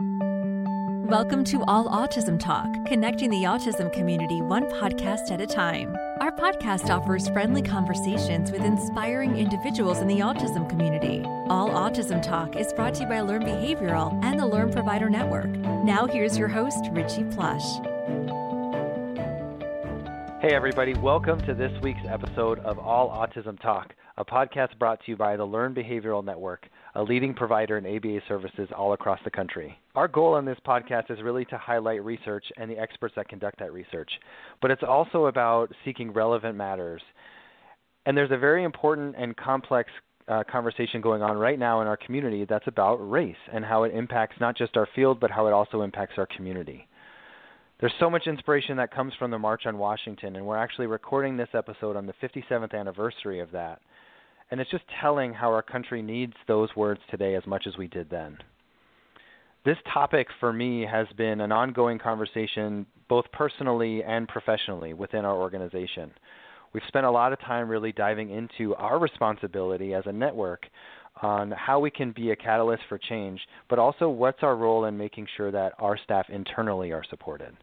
Welcome 0.00 1.42
to 1.46 1.64
All 1.64 1.88
Autism 1.88 2.38
Talk, 2.38 2.72
connecting 2.86 3.30
the 3.30 3.42
autism 3.42 3.92
community 3.92 4.40
one 4.40 4.66
podcast 4.66 5.32
at 5.32 5.40
a 5.40 5.46
time. 5.46 5.92
Our 6.20 6.30
podcast 6.30 6.88
offers 6.88 7.28
friendly 7.30 7.62
conversations 7.62 8.52
with 8.52 8.62
inspiring 8.62 9.36
individuals 9.36 9.98
in 9.98 10.06
the 10.06 10.20
autism 10.20 10.70
community. 10.70 11.24
All 11.48 11.70
Autism 11.70 12.22
Talk 12.22 12.54
is 12.54 12.72
brought 12.74 12.94
to 12.94 13.02
you 13.02 13.08
by 13.08 13.22
Learn 13.22 13.42
Behavioral 13.42 14.22
and 14.24 14.38
the 14.38 14.46
Learn 14.46 14.70
Provider 14.70 15.10
Network. 15.10 15.48
Now, 15.48 16.06
here's 16.06 16.38
your 16.38 16.46
host, 16.46 16.84
Richie 16.92 17.24
Plush. 17.24 17.78
Hey, 20.40 20.54
everybody, 20.54 20.94
welcome 20.94 21.44
to 21.44 21.54
this 21.54 21.72
week's 21.82 22.06
episode 22.08 22.60
of 22.60 22.78
All 22.78 23.10
Autism 23.10 23.60
Talk, 23.60 23.96
a 24.16 24.24
podcast 24.24 24.78
brought 24.78 25.04
to 25.06 25.10
you 25.10 25.16
by 25.16 25.36
the 25.36 25.44
Learn 25.44 25.74
Behavioral 25.74 26.24
Network, 26.24 26.68
a 26.98 27.02
leading 27.02 27.32
provider 27.32 27.78
in 27.78 27.86
ABA 27.86 28.18
services 28.26 28.68
all 28.76 28.92
across 28.92 29.20
the 29.22 29.30
country. 29.30 29.78
Our 29.94 30.08
goal 30.08 30.34
on 30.34 30.44
this 30.44 30.58
podcast 30.66 31.12
is 31.12 31.22
really 31.22 31.44
to 31.44 31.56
highlight 31.56 32.04
research 32.04 32.44
and 32.56 32.68
the 32.68 32.76
experts 32.76 33.14
that 33.14 33.28
conduct 33.28 33.60
that 33.60 33.72
research, 33.72 34.10
but 34.60 34.72
it's 34.72 34.82
also 34.82 35.26
about 35.26 35.70
seeking 35.84 36.12
relevant 36.12 36.56
matters. 36.56 37.00
And 38.04 38.16
there's 38.16 38.32
a 38.32 38.36
very 38.36 38.64
important 38.64 39.14
and 39.16 39.36
complex 39.36 39.92
uh, 40.26 40.42
conversation 40.50 41.00
going 41.00 41.22
on 41.22 41.38
right 41.38 41.58
now 41.58 41.80
in 41.82 41.86
our 41.86 41.96
community 41.96 42.44
that's 42.44 42.66
about 42.66 42.96
race 42.96 43.36
and 43.52 43.64
how 43.64 43.84
it 43.84 43.94
impacts 43.94 44.34
not 44.40 44.56
just 44.56 44.76
our 44.76 44.88
field, 44.96 45.20
but 45.20 45.30
how 45.30 45.46
it 45.46 45.52
also 45.52 45.82
impacts 45.82 46.14
our 46.18 46.26
community. 46.26 46.88
There's 47.78 47.94
so 48.00 48.10
much 48.10 48.26
inspiration 48.26 48.76
that 48.78 48.92
comes 48.92 49.12
from 49.20 49.30
the 49.30 49.38
March 49.38 49.66
on 49.66 49.78
Washington, 49.78 50.34
and 50.34 50.44
we're 50.44 50.56
actually 50.56 50.88
recording 50.88 51.36
this 51.36 51.48
episode 51.54 51.94
on 51.94 52.06
the 52.06 52.14
57th 52.20 52.74
anniversary 52.74 53.38
of 53.38 53.52
that. 53.52 53.80
And 54.50 54.60
it's 54.60 54.70
just 54.70 54.84
telling 55.00 55.32
how 55.32 55.48
our 55.48 55.62
country 55.62 56.02
needs 56.02 56.34
those 56.46 56.74
words 56.74 57.00
today 57.10 57.34
as 57.34 57.46
much 57.46 57.66
as 57.66 57.76
we 57.76 57.86
did 57.86 58.08
then. 58.10 58.38
This 59.64 59.76
topic 59.92 60.28
for 60.40 60.52
me 60.52 60.86
has 60.90 61.06
been 61.16 61.40
an 61.40 61.52
ongoing 61.52 61.98
conversation, 61.98 62.86
both 63.08 63.26
personally 63.32 64.02
and 64.02 64.26
professionally, 64.26 64.94
within 64.94 65.24
our 65.24 65.36
organization. 65.36 66.10
We've 66.72 66.82
spent 66.88 67.06
a 67.06 67.10
lot 67.10 67.32
of 67.32 67.40
time 67.40 67.68
really 67.68 67.92
diving 67.92 68.30
into 68.30 68.74
our 68.76 68.98
responsibility 68.98 69.94
as 69.94 70.04
a 70.06 70.12
network 70.12 70.66
on 71.20 71.50
how 71.50 71.80
we 71.80 71.90
can 71.90 72.12
be 72.12 72.30
a 72.30 72.36
catalyst 72.36 72.82
for 72.88 72.98
change, 72.98 73.40
but 73.68 73.78
also 73.78 74.08
what's 74.08 74.42
our 74.42 74.56
role 74.56 74.84
in 74.84 74.96
making 74.96 75.26
sure 75.36 75.50
that 75.50 75.72
our 75.78 75.98
staff 75.98 76.26
internally 76.30 76.92
are 76.92 77.04
supported. 77.10 77.56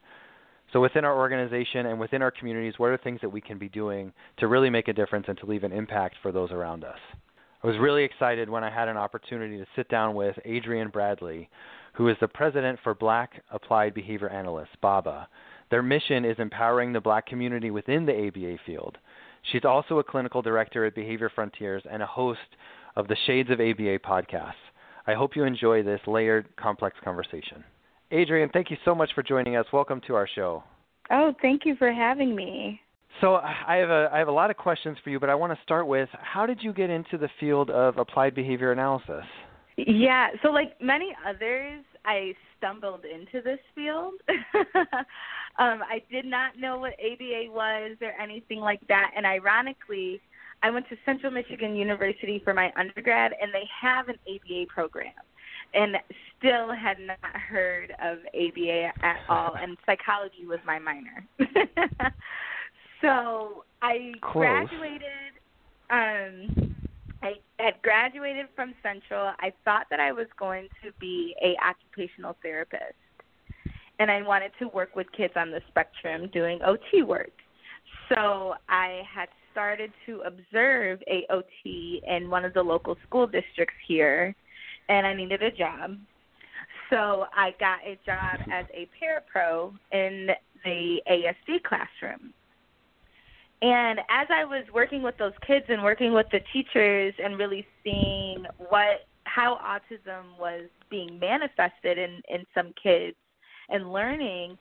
So 0.76 0.82
within 0.82 1.06
our 1.06 1.16
organization 1.16 1.86
and 1.86 1.98
within 1.98 2.22
our 2.22 2.32
communities, 2.32 2.74
what 2.76 2.90
are 2.90 2.98
things 2.98 3.22
that 3.22 3.30
we 3.30 3.40
can 3.40 3.58
be 3.58 3.70
doing 3.70 4.12
to 4.40 4.50
really 4.50 4.70
make 4.70 4.90
a 4.90 4.94
difference 4.94 5.28
and 5.30 5.38
to 5.38 5.46
leave 5.46 5.64
an 5.64 5.72
impact 5.72 6.16
for 6.22 6.34
those 6.34 6.52
around 6.52 6.84
us? 6.84 6.98
I 7.64 7.68
was 7.68 7.78
really 7.78 8.04
excited 8.04 8.50
when 8.50 8.66
I 8.66 8.70
had 8.70 8.90
an 8.90 8.98
opportunity 8.98 9.58
to 9.58 9.66
sit 9.74 9.88
down 9.88 10.16
with 10.16 10.36
Adrienne 10.46 10.90
Bradley, 10.90 11.50
who 11.94 12.10
is 12.10 12.18
the 12.20 12.28
president 12.28 12.78
for 12.84 12.94
Black 12.94 13.42
Applied 13.52 13.94
Behavior 13.94 14.28
Analysts, 14.28 14.76
BABA. 14.82 15.30
Their 15.72 15.82
mission 15.82 16.26
is 16.26 16.36
empowering 16.40 16.92
the 16.92 17.00
black 17.00 17.26
community 17.26 17.72
within 17.72 18.06
the 18.06 18.28
ABA 18.28 18.58
field. 18.66 18.98
She's 19.54 19.64
also 19.64 20.00
a 20.00 20.04
clinical 20.04 20.42
director 20.42 20.84
at 20.84 20.94
Behavior 20.94 21.32
Frontiers 21.34 21.84
and 21.90 22.04
a 22.04 22.06
host 22.06 22.58
of 22.98 23.08
the 23.08 23.16
Shades 23.26 23.50
of 23.50 23.62
ABA 23.62 24.00
podcast. 24.00 24.60
I 25.08 25.14
hope 25.14 25.38
you 25.38 25.46
enjoy 25.46 25.84
this 25.84 26.02
layered, 26.06 26.54
complex 26.58 26.98
conversation. 27.02 27.64
Adrienne, 28.14 28.50
thank 28.54 28.70
you 28.70 28.78
so 28.86 28.94
much 28.94 29.10
for 29.16 29.24
joining 29.24 29.56
us. 29.56 29.66
Welcome 29.74 30.02
to 30.08 30.16
our 30.16 30.28
show. 30.28 30.64
Oh, 31.12 31.34
thank 31.42 31.66
you 31.66 31.76
for 31.76 31.92
having 31.92 32.36
me. 32.36 32.80
So 33.22 33.36
I 33.36 33.78
have 33.78 33.90
a 33.90 34.10
I 34.12 34.20
have 34.20 34.28
a 34.28 34.32
lot 34.32 34.52
of 34.52 34.58
questions 34.58 34.98
for 35.04 35.10
you, 35.10 35.20
but 35.20 35.30
I 35.30 35.36
want 35.36 35.58
to 35.58 35.64
start 35.64 35.88
with 35.88 36.10
how 36.12 36.46
did 36.46 36.62
you 36.62 36.74
get 36.74 36.90
into 36.90 37.18
the 37.18 37.30
field 37.40 37.70
of 37.70 37.98
applied 37.98 38.36
behavior 38.36 38.72
analysis? 38.72 39.24
Yeah, 39.78 40.28
so 40.44 40.50
like 40.50 40.80
many 40.82 41.16
others, 41.28 41.84
I 42.04 42.34
stumbled 42.58 43.06
into 43.06 43.42
this 43.42 43.60
field. 43.74 44.14
um, 45.60 45.82
I 45.90 46.02
did 46.12 46.26
not 46.26 46.58
know 46.60 46.78
what 46.78 46.94
ABA 46.94 47.52
was 47.52 47.98
or 48.02 48.12
anything 48.22 48.60
like 48.60 48.86
that, 48.88 49.12
and 49.16 49.26
ironically, 49.26 50.22
I 50.64 50.70
went 50.70 50.88
to 50.90 50.96
Central 51.06 51.32
Michigan 51.32 51.76
University 51.76 52.42
for 52.44 52.54
my 52.54 52.72
undergrad, 52.78 53.34
and 53.42 53.54
they 53.54 53.68
have 53.82 54.10
an 54.10 54.16
ABA 54.28 54.66
program 54.74 55.14
and 55.76 55.98
still 56.38 56.74
had 56.74 56.98
not 57.00 57.36
heard 57.36 57.92
of 58.02 58.20
ABA 58.34 58.92
at 59.04 59.18
all, 59.30 59.56
and 59.56 59.78
psychology 59.86 60.46
was 60.48 60.60
my 60.66 60.80
minor. 60.80 61.26
so 63.02 63.64
I 63.82 64.14
Close. 64.22 64.34
graduated. 64.34 65.34
Um, 65.90 66.76
I 67.22 67.34
had 67.60 67.82
graduated 67.82 68.48
from 68.56 68.74
Central. 68.82 69.32
I 69.40 69.52
thought 69.64 69.88
that 69.90 70.00
I 70.00 70.12
was 70.12 70.28
going 70.40 70.68
to 70.84 70.92
be 71.00 71.36
a 71.44 71.56
occupational 71.64 72.38
therapist, 72.42 72.96
and 74.00 74.10
I 74.10 74.22
wanted 74.22 74.52
to 74.60 74.68
work 74.70 74.96
with 74.96 75.08
kids 75.12 75.34
on 75.36 75.52
the 75.52 75.62
spectrum 75.68 76.30
doing 76.34 76.60
OT 76.66 77.04
work. 77.04 77.32
So 78.10 78.56
I 78.70 79.02
had 79.12 79.30
started 79.52 79.92
to 80.06 80.22
observe 80.22 81.02
AOT 81.12 82.02
in 82.06 82.30
one 82.30 82.46
of 82.46 82.54
the 82.54 82.62
local 82.62 82.98
school 83.08 83.26
districts 83.26 83.76
here 83.88 84.36
and 84.90 85.06
I 85.06 85.14
needed 85.14 85.42
a 85.42 85.52
job. 85.52 85.98
So 86.90 87.26
I 87.36 87.56
got 87.60 87.80
a 87.86 87.98
job 88.06 88.48
as 88.52 88.66
a 88.74 88.88
parapro 89.02 89.74
in 89.92 90.30
the 90.64 91.02
ASD 91.10 91.64
classroom. 91.64 92.34
And 93.62 94.00
as 94.10 94.28
I 94.30 94.46
was 94.46 94.66
working 94.74 95.02
with 95.02 95.18
those 95.18 95.34
kids 95.46 95.66
and 95.70 95.82
working 95.82 96.14
with 96.14 96.28
the 96.32 96.42
teachers 96.54 97.14
and 97.24 97.38
really 97.40 97.66
seeing 97.84 98.46
what 98.70 99.08
how 99.24 99.56
autism 99.56 100.38
was 100.40 100.70
being 100.90 101.20
manifested 101.20 101.98
in 101.98 102.22
in 102.30 102.46
some 102.54 102.74
kids 102.82 103.16
and 103.70 103.92
learning, 103.92 104.58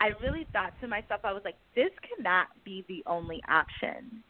I 0.00 0.08
really 0.22 0.46
thought 0.52 0.72
to 0.80 0.88
myself 0.88 1.20
I 1.24 1.32
was 1.32 1.42
like 1.44 1.58
this 1.76 1.90
cannot 2.16 2.48
be 2.64 2.84
the 2.88 3.02
only 3.06 3.40
option 3.48 4.24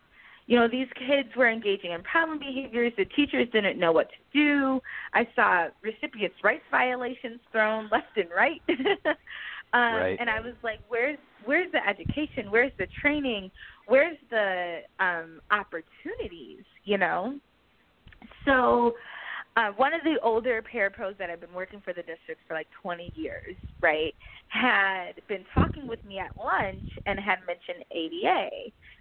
you 0.48 0.58
know, 0.58 0.66
these 0.66 0.88
kids 0.94 1.28
were 1.36 1.48
engaging 1.48 1.92
in 1.92 2.02
problem 2.02 2.38
behaviors. 2.38 2.94
The 2.96 3.04
teachers 3.04 3.46
didn't 3.52 3.78
know 3.78 3.92
what 3.92 4.08
to 4.08 4.16
do. 4.32 4.80
I 5.12 5.28
saw 5.36 5.66
recipients' 5.82 6.36
rights 6.42 6.64
violations 6.70 7.38
thrown 7.52 7.90
left 7.92 8.16
and 8.16 8.30
right. 8.34 8.62
um, 9.74 9.94
right. 9.94 10.16
And 10.18 10.30
I 10.30 10.40
was 10.40 10.54
like, 10.64 10.80
where's 10.88 11.18
where's 11.44 11.70
the 11.70 11.86
education? 11.86 12.50
Where's 12.50 12.72
the 12.78 12.86
training? 13.02 13.50
Where's 13.88 14.16
the 14.30 14.80
um, 14.98 15.42
opportunities? 15.50 16.64
You 16.84 16.96
know. 16.96 17.38
So 18.46 18.94
uh, 19.56 19.70
one 19.76 19.92
of 19.92 20.02
the 20.04 20.16
older 20.22 20.62
parapros 20.62 21.16
that 21.18 21.30
I've 21.30 21.40
been 21.40 21.52
working 21.52 21.80
for 21.84 21.92
the 21.92 22.02
district 22.02 22.40
for 22.46 22.54
like 22.54 22.68
20 22.82 23.12
years, 23.16 23.56
right, 23.80 24.14
had 24.48 25.14
been 25.28 25.44
talking 25.54 25.86
with 25.88 26.04
me 26.04 26.18
at 26.18 26.36
lunch 26.36 26.88
and 27.06 27.18
had 27.18 27.38
mentioned 27.46 27.84
ABA. 27.90 28.50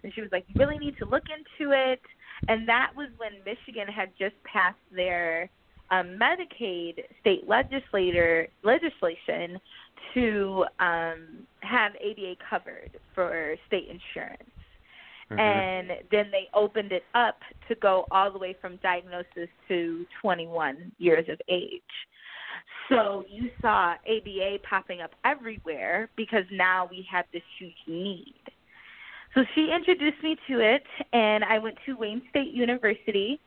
And 0.02 0.12
she 0.14 0.20
was 0.20 0.30
like, 0.32 0.44
you 0.48 0.58
really 0.58 0.78
need 0.78 0.96
to 0.98 1.04
look 1.04 1.24
into 1.28 1.72
it. 1.72 2.00
And 2.48 2.68
that 2.68 2.90
was 2.96 3.08
when 3.18 3.32
Michigan 3.44 3.88
had 3.88 4.10
just 4.18 4.34
passed 4.44 4.76
their 4.94 5.48
um, 5.90 6.18
Medicaid 6.18 7.04
state 7.20 7.48
legislator 7.48 8.48
legislation 8.62 9.58
to 10.14 10.64
um, 10.80 11.46
have 11.60 11.92
ABA 11.96 12.36
covered 12.48 12.98
for 13.14 13.56
state 13.66 13.88
insurance. 13.88 14.50
Mm-hmm. 15.30 15.40
And 15.40 15.90
then 16.10 16.30
they 16.30 16.48
opened 16.54 16.92
it 16.92 17.04
up 17.14 17.38
to 17.68 17.74
go 17.76 18.06
all 18.10 18.32
the 18.32 18.38
way 18.38 18.56
from 18.60 18.76
diagnosis 18.82 19.48
to 19.68 20.06
21 20.22 20.92
years 20.98 21.26
of 21.28 21.38
age. 21.48 21.82
So 22.88 23.24
you 23.28 23.50
saw 23.60 23.94
ABA 24.08 24.58
popping 24.68 25.02
up 25.02 25.10
everywhere 25.24 26.08
because 26.16 26.44
now 26.50 26.88
we 26.90 27.06
have 27.10 27.26
this 27.32 27.42
huge 27.58 27.74
need. 27.86 28.34
So 29.34 29.44
she 29.54 29.70
introduced 29.74 30.22
me 30.22 30.36
to 30.48 30.60
it, 30.60 30.84
and 31.12 31.44
I 31.44 31.58
went 31.58 31.76
to 31.84 31.96
Wayne 31.96 32.22
State 32.30 32.54
University, 32.54 33.38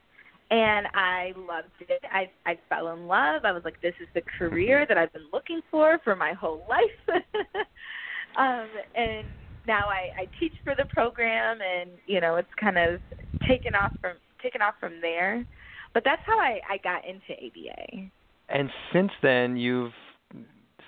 and 0.52 0.86
I 0.94 1.34
loved 1.36 1.70
it. 1.80 2.04
I 2.12 2.30
I 2.46 2.60
fell 2.70 2.94
in 2.94 3.08
love. 3.08 3.46
I 3.46 3.52
was 3.52 3.64
like, 3.66 3.82
this 3.82 3.96
is 4.00 4.08
the 4.14 4.22
career 4.38 4.86
that 4.88 4.98
I've 4.98 5.12
been 5.12 5.28
looking 5.34 5.62
for 5.72 6.00
for 6.04 6.16
my 6.16 6.34
whole 6.34 6.66
life. 6.70 7.24
um, 8.38 8.68
and 8.96 9.26
now 9.68 9.88
I, 9.88 10.22
I 10.22 10.28
teach 10.40 10.54
for 10.64 10.76
the 10.76 10.86
program, 10.86 11.60
and 11.62 11.92
you 12.06 12.22
know 12.22 12.36
it's 12.36 12.50
kind 12.60 12.78
of 12.78 13.00
taken 13.48 13.76
off 13.76 13.94
from 14.02 14.16
taken 14.42 14.62
off 14.62 14.76
from 14.80 15.02
there. 15.02 15.46
But 15.94 16.04
that's 16.06 16.22
how 16.26 16.40
I, 16.40 16.60
I 16.70 16.78
got 16.78 17.04
into 17.06 17.34
ABA. 17.34 18.10
And 18.50 18.70
since 18.94 19.12
then, 19.22 19.58
you've 19.58 19.92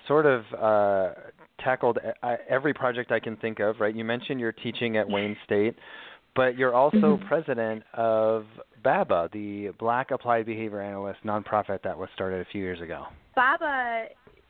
sort 0.08 0.26
of 0.26 0.42
uh, 0.58 1.14
tackled 1.62 1.98
every 2.48 2.72
project 2.72 3.12
I 3.12 3.20
can 3.20 3.36
think 3.36 3.60
of. 3.60 3.80
Right? 3.80 3.94
You 3.94 4.04
mentioned 4.04 4.40
you're 4.40 4.52
teaching 4.52 4.96
at 4.96 5.08
Wayne 5.08 5.36
State, 5.44 5.76
but 6.34 6.56
you're 6.56 6.74
also 6.74 7.16
mm-hmm. 7.16 7.26
president 7.26 7.82
of 7.94 8.44
BABA, 8.82 9.30
the 9.32 9.70
Black 9.78 10.10
Applied 10.10 10.46
Behavior 10.46 10.80
Analyst 10.80 11.20
nonprofit 11.24 11.82
that 11.82 11.96
was 11.96 12.08
started 12.14 12.40
a 12.40 12.50
few 12.50 12.62
years 12.62 12.80
ago. 12.80 13.04
BABA 13.34 14.06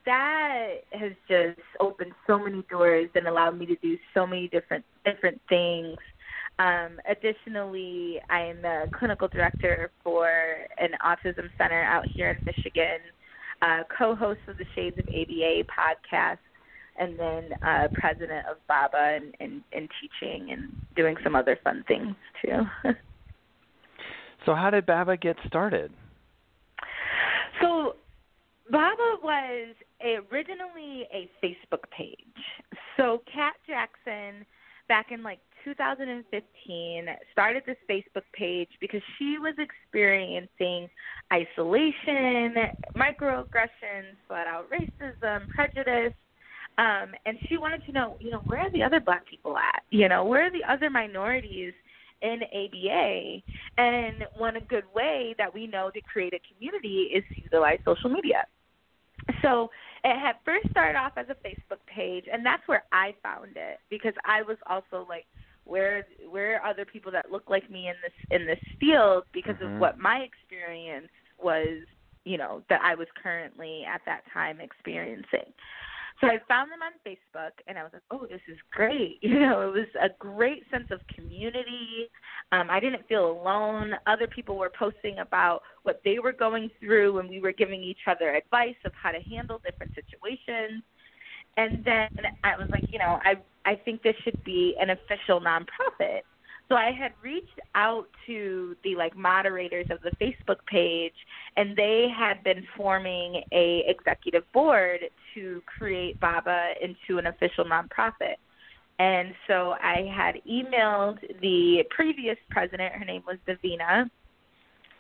that 0.07 0.69
has 0.93 1.13
just 1.29 1.61
opened 1.81 2.13
so 2.27 2.39
many 2.39 2.63
doors 2.71 3.09
and 3.15 3.27
allowed 3.27 3.59
me 3.59 3.67
to 3.67 3.77
do 3.77 3.97
so 4.13 4.27
many 4.27 4.49
different 4.49 4.85
different 5.05 5.41
things. 5.49 5.97
Um, 6.59 7.01
additionally, 7.09 8.21
I 8.31 8.41
am 8.41 8.63
the 8.63 8.89
clinical 8.97 9.27
director 9.29 9.91
for 10.05 10.29
an 10.79 10.91
autism 11.05 11.49
center 11.59 11.83
out 11.83 12.05
here 12.15 12.31
in 12.31 12.45
Michigan. 12.45 13.01
uh, 13.63 13.83
co-host 13.97 14.41
of 14.49 14.59
the 14.59 14.65
Shades 14.75 14.99
of 14.99 15.07
ABA 15.09 15.65
podcast, 15.65 16.39
and 16.99 17.19
then 17.19 17.51
uh, 17.63 17.89
president 17.93 18.47
of 18.47 18.57
BABA 18.69 19.17
and, 19.17 19.35
and, 19.41 19.63
and 19.73 19.89
teaching 20.01 20.51
and 20.53 20.71
doing 20.97 21.17
some 21.25 21.35
other 21.35 21.59
fun 21.65 21.85
things 21.89 22.15
too. 22.43 22.63
so, 24.47 24.55
how 24.55 24.71
did 24.71 24.87
BABA 24.87 25.17
get 25.19 25.37
started? 25.47 25.93
So, 27.61 27.97
BABA 28.75 29.19
was 29.23 29.75
originally 30.03 31.07
a 31.13 31.31
Facebook 31.41 31.89
page. 31.97 32.19
So, 32.97 33.23
Kat 33.33 33.55
Jackson, 33.69 34.45
back 34.89 35.13
in 35.13 35.23
like 35.23 35.39
2015, 35.63 37.07
started 37.31 37.63
this 37.67 37.77
Facebook 37.89 38.25
page 38.33 38.69
because 38.81 39.01
she 39.17 39.39
was 39.39 39.55
experiencing 39.61 40.89
isolation, 41.33 42.57
microaggressions, 42.97 44.17
flat 44.27 44.49
out 44.49 44.69
racism, 44.71 45.49
prejudice. 45.51 46.13
Um, 46.77 47.13
and 47.27 47.39
she 47.49 47.57
wanted 47.57 47.87
to 47.87 47.93
know, 47.93 48.17
you 48.19 48.33
know, 48.33 48.43
where 48.47 48.59
are 48.59 48.73
the 48.73 48.83
other 48.83 48.99
black 48.99 49.25
people 49.25 49.57
at? 49.57 49.85
You 49.91 50.09
know, 50.09 50.25
where 50.25 50.47
are 50.47 50.51
the 50.51 50.65
other 50.69 50.91
minorities 50.91 51.75
in 52.23 52.41
ABA? 52.43 53.41
And 53.79 54.27
one 54.37 54.59
good 54.69 54.85
way 54.97 55.37
that 55.39 55.55
we 55.55 55.69
know 55.69 55.91
to 55.91 56.01
create 56.01 56.35
a 56.35 56.41
community 56.53 57.13
is 57.15 57.23
to 57.37 57.41
utilize 57.41 57.79
social 57.85 58.11
media. 58.11 58.45
So 59.43 59.71
it 60.05 60.19
had 60.19 60.37
first 60.45 60.71
started 60.71 60.99
off 60.99 61.13
as 61.17 61.27
a 61.29 61.35
Facebook 61.47 61.81
page, 61.87 62.25
and 62.33 62.45
that's 62.45 62.67
where 62.67 62.85
I 62.93 63.15
found 63.23 63.57
it 63.57 63.79
because 63.91 64.15
I 64.25 64.43
was 64.43 64.59
also 64.67 65.07
like, 65.09 65.27
where 65.65 66.07
where 66.29 66.61
are 66.61 66.71
other 66.71 66.85
people 66.85 67.11
that 67.13 67.33
look 67.33 67.49
like 67.49 67.71
me 67.71 67.89
in 67.89 67.95
this 68.03 68.13
in 68.31 68.47
this 68.47 68.61
field 68.79 69.25
because 69.33 69.57
mm-hmm. 69.57 69.75
of 69.75 69.81
what 69.81 69.99
my 69.99 70.19
experience 70.19 71.09
was, 71.43 71.79
you 72.25 72.37
know, 72.37 72.63
that 72.69 72.81
I 72.83 72.95
was 72.95 73.07
currently 73.23 73.83
at 73.85 74.03
that 74.07 74.23
time 74.33 74.61
experiencing. 74.61 75.53
So 76.21 76.29
I 76.29 76.39
found 76.49 76.71
them 76.71 76.81
on 76.83 76.93
Facebook 77.07 77.53
and 77.67 77.77
I 77.77 77.83
was 77.83 77.93
like, 77.93 78.03
oh, 78.11 78.27
this 78.27 78.41
is 78.49 78.57
great. 78.73 79.19
You 79.23 79.41
know, 79.41 79.63
it 79.63 79.73
was 79.73 79.89
a 80.01 80.09
great 80.19 80.63
sense 80.71 80.87
of 80.91 81.01
community. 81.15 82.09
Um, 82.53 82.69
I 82.71 82.79
didn't 82.79 83.07
feel 83.09 83.31
alone. 83.31 83.95
Other 84.07 84.29
people 84.29 84.57
were 84.57 84.71
posting 84.79 85.19
about 85.19 85.63
what 85.83 86.01
they 86.05 86.19
were 86.21 86.33
going 86.33 86.71
through 86.79 87.19
and 87.19 87.29
we 87.29 87.41
were 87.41 87.53
giving 87.53 87.83
each 87.83 88.07
other 88.07 88.35
advice 88.35 88.77
of 88.85 88.93
how 89.01 89.11
to 89.11 89.21
handle 89.21 89.61
different 89.65 89.93
situations. 89.95 90.83
And 91.57 91.85
then 91.85 92.11
I 92.45 92.57
was 92.57 92.69
like, 92.71 92.85
you 92.91 92.99
know, 92.99 93.19
I 93.25 93.35
I 93.65 93.77
think 93.77 94.03
this 94.03 94.15
should 94.25 94.43
be 94.45 94.77
an 94.81 94.91
official 94.91 95.41
nonprofit. 95.41 96.23
So 96.69 96.77
I 96.77 96.93
had 96.93 97.13
reached 97.23 97.61
out 97.75 98.07
to 98.27 98.75
the 98.85 98.97
like 98.97 99.17
moderators 99.17 99.87
of 99.91 99.99
the 100.03 100.13
Facebook 100.25 100.65
page 100.67 101.15
and 101.57 101.77
they 101.77 102.07
had 102.17 102.43
been 102.43 102.67
forming 102.77 103.43
a 103.53 103.85
executive 103.87 104.51
board 104.53 105.01
to 105.35 105.63
create 105.79 106.19
Baba 106.21 106.73
into 106.81 107.19
an 107.19 107.27
official 107.27 107.65
nonprofit. 107.65 108.37
And 108.99 109.35
so 109.47 109.75
I 109.83 110.11
had 110.15 110.37
emailed 110.49 111.19
the 111.41 111.83
previous 111.91 112.37
president, 112.51 112.95
her 112.95 113.05
name 113.05 113.23
was 113.27 113.39
Davina, 113.47 114.09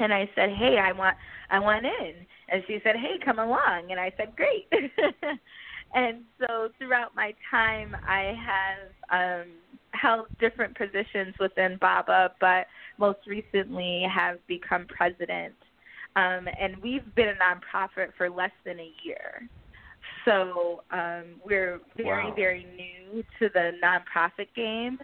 and 0.00 0.12
I 0.12 0.28
said, 0.34 0.50
"Hey, 0.50 0.78
I 0.78 0.92
want 0.92 1.16
I 1.50 1.60
want 1.60 1.86
in." 1.86 2.14
And 2.48 2.62
she 2.66 2.80
said, 2.82 2.96
"Hey, 2.96 3.18
come 3.24 3.38
along." 3.38 3.90
And 3.90 4.00
I 4.00 4.12
said, 4.16 4.34
"Great." 4.36 4.66
and 5.94 6.22
so 6.40 6.70
throughout 6.78 7.14
my 7.14 7.34
time, 7.50 7.96
I 8.06 8.36
have 8.44 9.42
um, 9.42 9.52
held 9.94 10.26
different 10.40 10.76
positions 10.76 11.34
within 11.38 11.78
BABA, 11.80 12.32
but 12.40 12.66
most 12.98 13.20
recently 13.26 14.06
have 14.12 14.38
become 14.46 14.86
president. 14.86 15.54
Um, 16.16 16.48
and 16.60 16.76
we've 16.82 17.14
been 17.14 17.28
a 17.28 17.34
nonprofit 17.34 18.08
for 18.16 18.30
less 18.30 18.52
than 18.64 18.78
a 18.78 18.92
year. 19.02 19.48
So 20.24 20.82
um, 20.90 21.40
we're 21.44 21.80
very, 21.96 22.28
wow. 22.28 22.34
very 22.34 22.66
new 22.76 23.22
to 23.40 23.48
the 23.52 23.72
nonprofit 23.82 24.48
game 24.54 24.98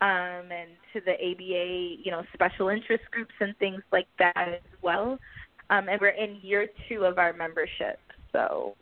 um, 0.00 0.50
and 0.50 0.70
to 0.92 1.00
the 1.00 1.12
ABA, 1.12 2.02
you 2.02 2.10
know, 2.10 2.22
special 2.32 2.68
interest 2.68 3.04
groups 3.10 3.34
and 3.40 3.56
things 3.58 3.82
like 3.92 4.08
that 4.18 4.36
as 4.36 4.78
well. 4.82 5.18
Um, 5.70 5.88
and 5.88 6.00
we're 6.00 6.08
in 6.08 6.38
year 6.42 6.66
two 6.88 7.04
of 7.04 7.18
our 7.18 7.32
membership, 7.32 7.98
so 8.32 8.74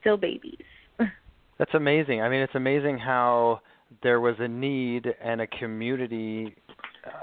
still 0.00 0.16
babies. 0.16 0.64
That's 1.58 1.74
amazing. 1.74 2.20
I 2.20 2.28
mean, 2.28 2.40
it's 2.40 2.54
amazing 2.54 2.98
how 2.98 3.60
there 4.02 4.20
was 4.20 4.36
a 4.38 4.48
need 4.48 5.06
and 5.22 5.40
a 5.40 5.46
community 5.46 6.54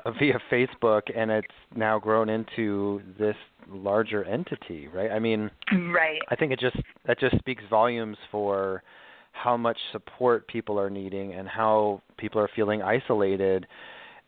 uh, 0.05 0.11
via 0.11 0.39
Facebook, 0.51 1.03
and 1.15 1.31
it's 1.31 1.47
now 1.75 1.99
grown 1.99 2.29
into 2.29 3.01
this 3.17 3.35
larger 3.69 4.23
entity, 4.25 4.87
right? 4.87 5.11
I 5.11 5.19
mean, 5.19 5.49
right. 5.93 6.19
I 6.29 6.35
think 6.35 6.51
it 6.51 6.59
just 6.59 6.77
that 7.05 7.19
just 7.19 7.37
speaks 7.37 7.63
volumes 7.69 8.17
for 8.31 8.83
how 9.31 9.55
much 9.55 9.77
support 9.91 10.47
people 10.47 10.79
are 10.79 10.89
needing 10.89 11.33
and 11.33 11.47
how 11.47 12.01
people 12.17 12.41
are 12.41 12.49
feeling 12.55 12.81
isolated. 12.81 13.65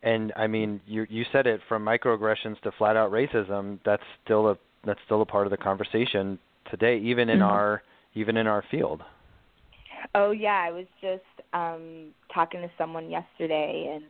And 0.02 0.32
I 0.36 0.46
mean, 0.46 0.80
you 0.86 1.06
you 1.08 1.24
said 1.32 1.46
it 1.46 1.60
from 1.68 1.84
microaggressions 1.84 2.60
to 2.62 2.72
flat 2.78 2.96
out 2.96 3.12
racism. 3.12 3.78
That's 3.84 4.02
still 4.24 4.48
a 4.48 4.58
that's 4.84 5.00
still 5.04 5.22
a 5.22 5.26
part 5.26 5.46
of 5.46 5.50
the 5.50 5.56
conversation 5.56 6.38
today, 6.70 6.98
even 6.98 7.28
in 7.28 7.38
mm-hmm. 7.38 7.48
our 7.48 7.82
even 8.14 8.36
in 8.36 8.46
our 8.46 8.64
field. 8.70 9.02
Oh 10.14 10.30
yeah, 10.30 10.64
I 10.66 10.70
was 10.70 10.86
just 11.00 11.22
um 11.52 12.12
talking 12.32 12.60
to 12.60 12.70
someone 12.78 13.10
yesterday 13.10 13.92
and 13.94 14.04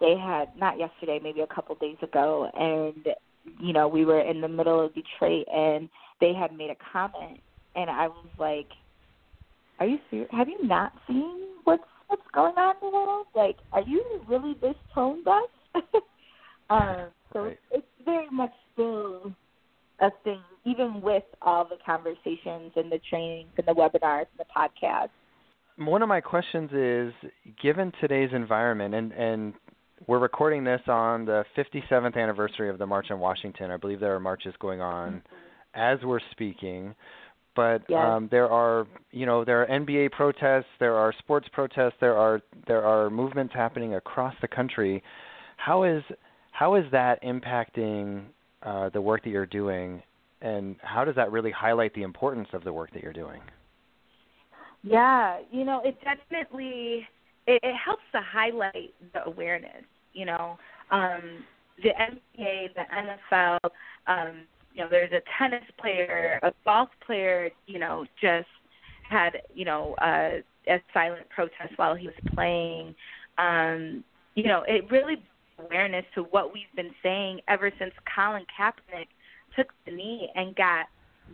they 0.00 0.16
had 0.18 0.48
not 0.56 0.78
yesterday, 0.78 1.20
maybe 1.22 1.40
a 1.40 1.54
couple 1.54 1.74
days 1.76 1.96
ago 2.02 2.50
and 2.54 3.14
you 3.60 3.72
know, 3.72 3.88
we 3.88 4.04
were 4.04 4.20
in 4.20 4.40
the 4.40 4.48
middle 4.48 4.84
of 4.84 4.94
Detroit 4.94 5.46
and 5.52 5.88
they 6.20 6.32
had 6.32 6.56
made 6.56 6.70
a 6.70 6.76
comment 6.92 7.40
and 7.74 7.90
I 7.90 8.08
was 8.08 8.30
like, 8.38 8.68
Are 9.80 9.86
you 9.86 9.98
serious? 10.10 10.28
Have 10.32 10.48
you 10.48 10.64
not 10.64 10.92
seen 11.06 11.48
what's 11.64 11.82
what's 12.08 12.22
going 12.34 12.54
on 12.56 12.76
in 12.82 12.90
the 12.90 12.96
world? 12.96 13.26
Like, 13.34 13.56
are 13.72 13.82
you 13.82 14.04
really 14.28 14.54
this 14.60 14.74
tone 14.94 15.24
deaf? 15.24 15.82
um, 16.70 17.06
so 17.32 17.44
right. 17.44 17.58
it's 17.70 17.86
very 18.04 18.28
much 18.30 18.52
still 18.72 19.34
a 20.02 20.10
thing, 20.24 20.40
even 20.64 21.00
with 21.00 21.22
all 21.40 21.64
the 21.64 21.76
conversations 21.84 22.72
and 22.76 22.90
the 22.90 23.00
trainings 23.08 23.50
and 23.56 23.66
the 23.66 23.72
webinars 23.72 24.26
and 24.36 24.38
the 24.38 24.44
podcasts. 24.54 25.10
One 25.78 26.02
of 26.02 26.08
my 26.08 26.20
questions 26.20 26.70
is, 26.72 27.30
given 27.62 27.92
today's 28.00 28.30
environment, 28.34 28.94
and 28.94 29.12
and 29.12 29.54
we're 30.06 30.18
recording 30.18 30.64
this 30.64 30.80
on 30.88 31.24
the 31.24 31.44
57th 31.56 32.16
anniversary 32.16 32.68
of 32.68 32.78
the 32.78 32.86
March 32.86 33.06
on 33.10 33.20
Washington. 33.20 33.70
I 33.70 33.76
believe 33.76 34.00
there 34.00 34.14
are 34.14 34.20
marches 34.20 34.54
going 34.58 34.80
on 34.80 35.12
mm-hmm. 35.12 35.80
as 35.80 35.98
we're 36.04 36.20
speaking. 36.32 36.94
But 37.54 37.82
yes. 37.88 38.00
um, 38.02 38.28
there 38.30 38.48
are, 38.50 38.86
you 39.10 39.26
know, 39.26 39.44
there 39.44 39.62
are 39.62 39.66
NBA 39.66 40.12
protests, 40.12 40.70
there 40.80 40.94
are 40.94 41.12
sports 41.18 41.46
protests, 41.52 41.94
there 42.00 42.16
are 42.16 42.40
there 42.66 42.82
are 42.82 43.10
movements 43.10 43.52
happening 43.54 43.94
across 43.94 44.34
the 44.40 44.48
country. 44.48 45.02
How 45.58 45.84
is 45.84 46.02
how 46.52 46.76
is 46.76 46.84
that 46.92 47.22
impacting 47.22 48.24
uh, 48.64 48.88
the 48.90 49.00
work 49.00 49.24
that 49.24 49.30
you're 49.30 49.46
doing, 49.46 50.02
and 50.40 50.76
how 50.82 51.04
does 51.04 51.14
that 51.16 51.30
really 51.32 51.50
highlight 51.50 51.94
the 51.94 52.02
importance 52.02 52.48
of 52.52 52.64
the 52.64 52.72
work 52.72 52.92
that 52.92 53.02
you're 53.02 53.12
doing? 53.12 53.40
Yeah, 54.82 55.38
you 55.50 55.64
know, 55.64 55.80
it 55.84 55.96
definitely 56.02 57.06
it, 57.46 57.60
it 57.62 57.74
helps 57.76 58.02
to 58.12 58.20
highlight 58.20 58.94
the 59.12 59.24
awareness. 59.24 59.84
You 60.12 60.26
know, 60.26 60.58
um, 60.90 61.44
the 61.82 61.90
NBA, 61.90 62.74
the 62.74 62.82
NFL, 63.32 63.58
um, 64.06 64.42
you 64.74 64.82
know, 64.82 64.88
there's 64.90 65.12
a 65.12 65.22
tennis 65.38 65.64
player, 65.80 66.38
a 66.42 66.52
golf 66.64 66.88
player, 67.04 67.50
you 67.66 67.78
know, 67.78 68.06
just 68.20 68.48
had, 69.08 69.32
you 69.54 69.64
know, 69.64 69.94
uh, 69.94 70.40
a 70.68 70.80
silent 70.94 71.28
protest 71.30 71.76
while 71.76 71.94
he 71.94 72.06
was 72.06 72.16
playing. 72.34 72.94
Um, 73.38 74.04
you 74.34 74.44
know, 74.44 74.64
it 74.66 74.90
really 74.90 75.16
awareness 75.64 76.04
to 76.14 76.22
what 76.22 76.52
we've 76.52 76.74
been 76.74 76.94
saying 77.02 77.40
ever 77.48 77.70
since 77.78 77.92
Colin 78.14 78.44
Kaepernick 78.58 79.08
took 79.56 79.68
the 79.86 79.92
knee 79.92 80.28
and 80.34 80.54
got 80.56 80.86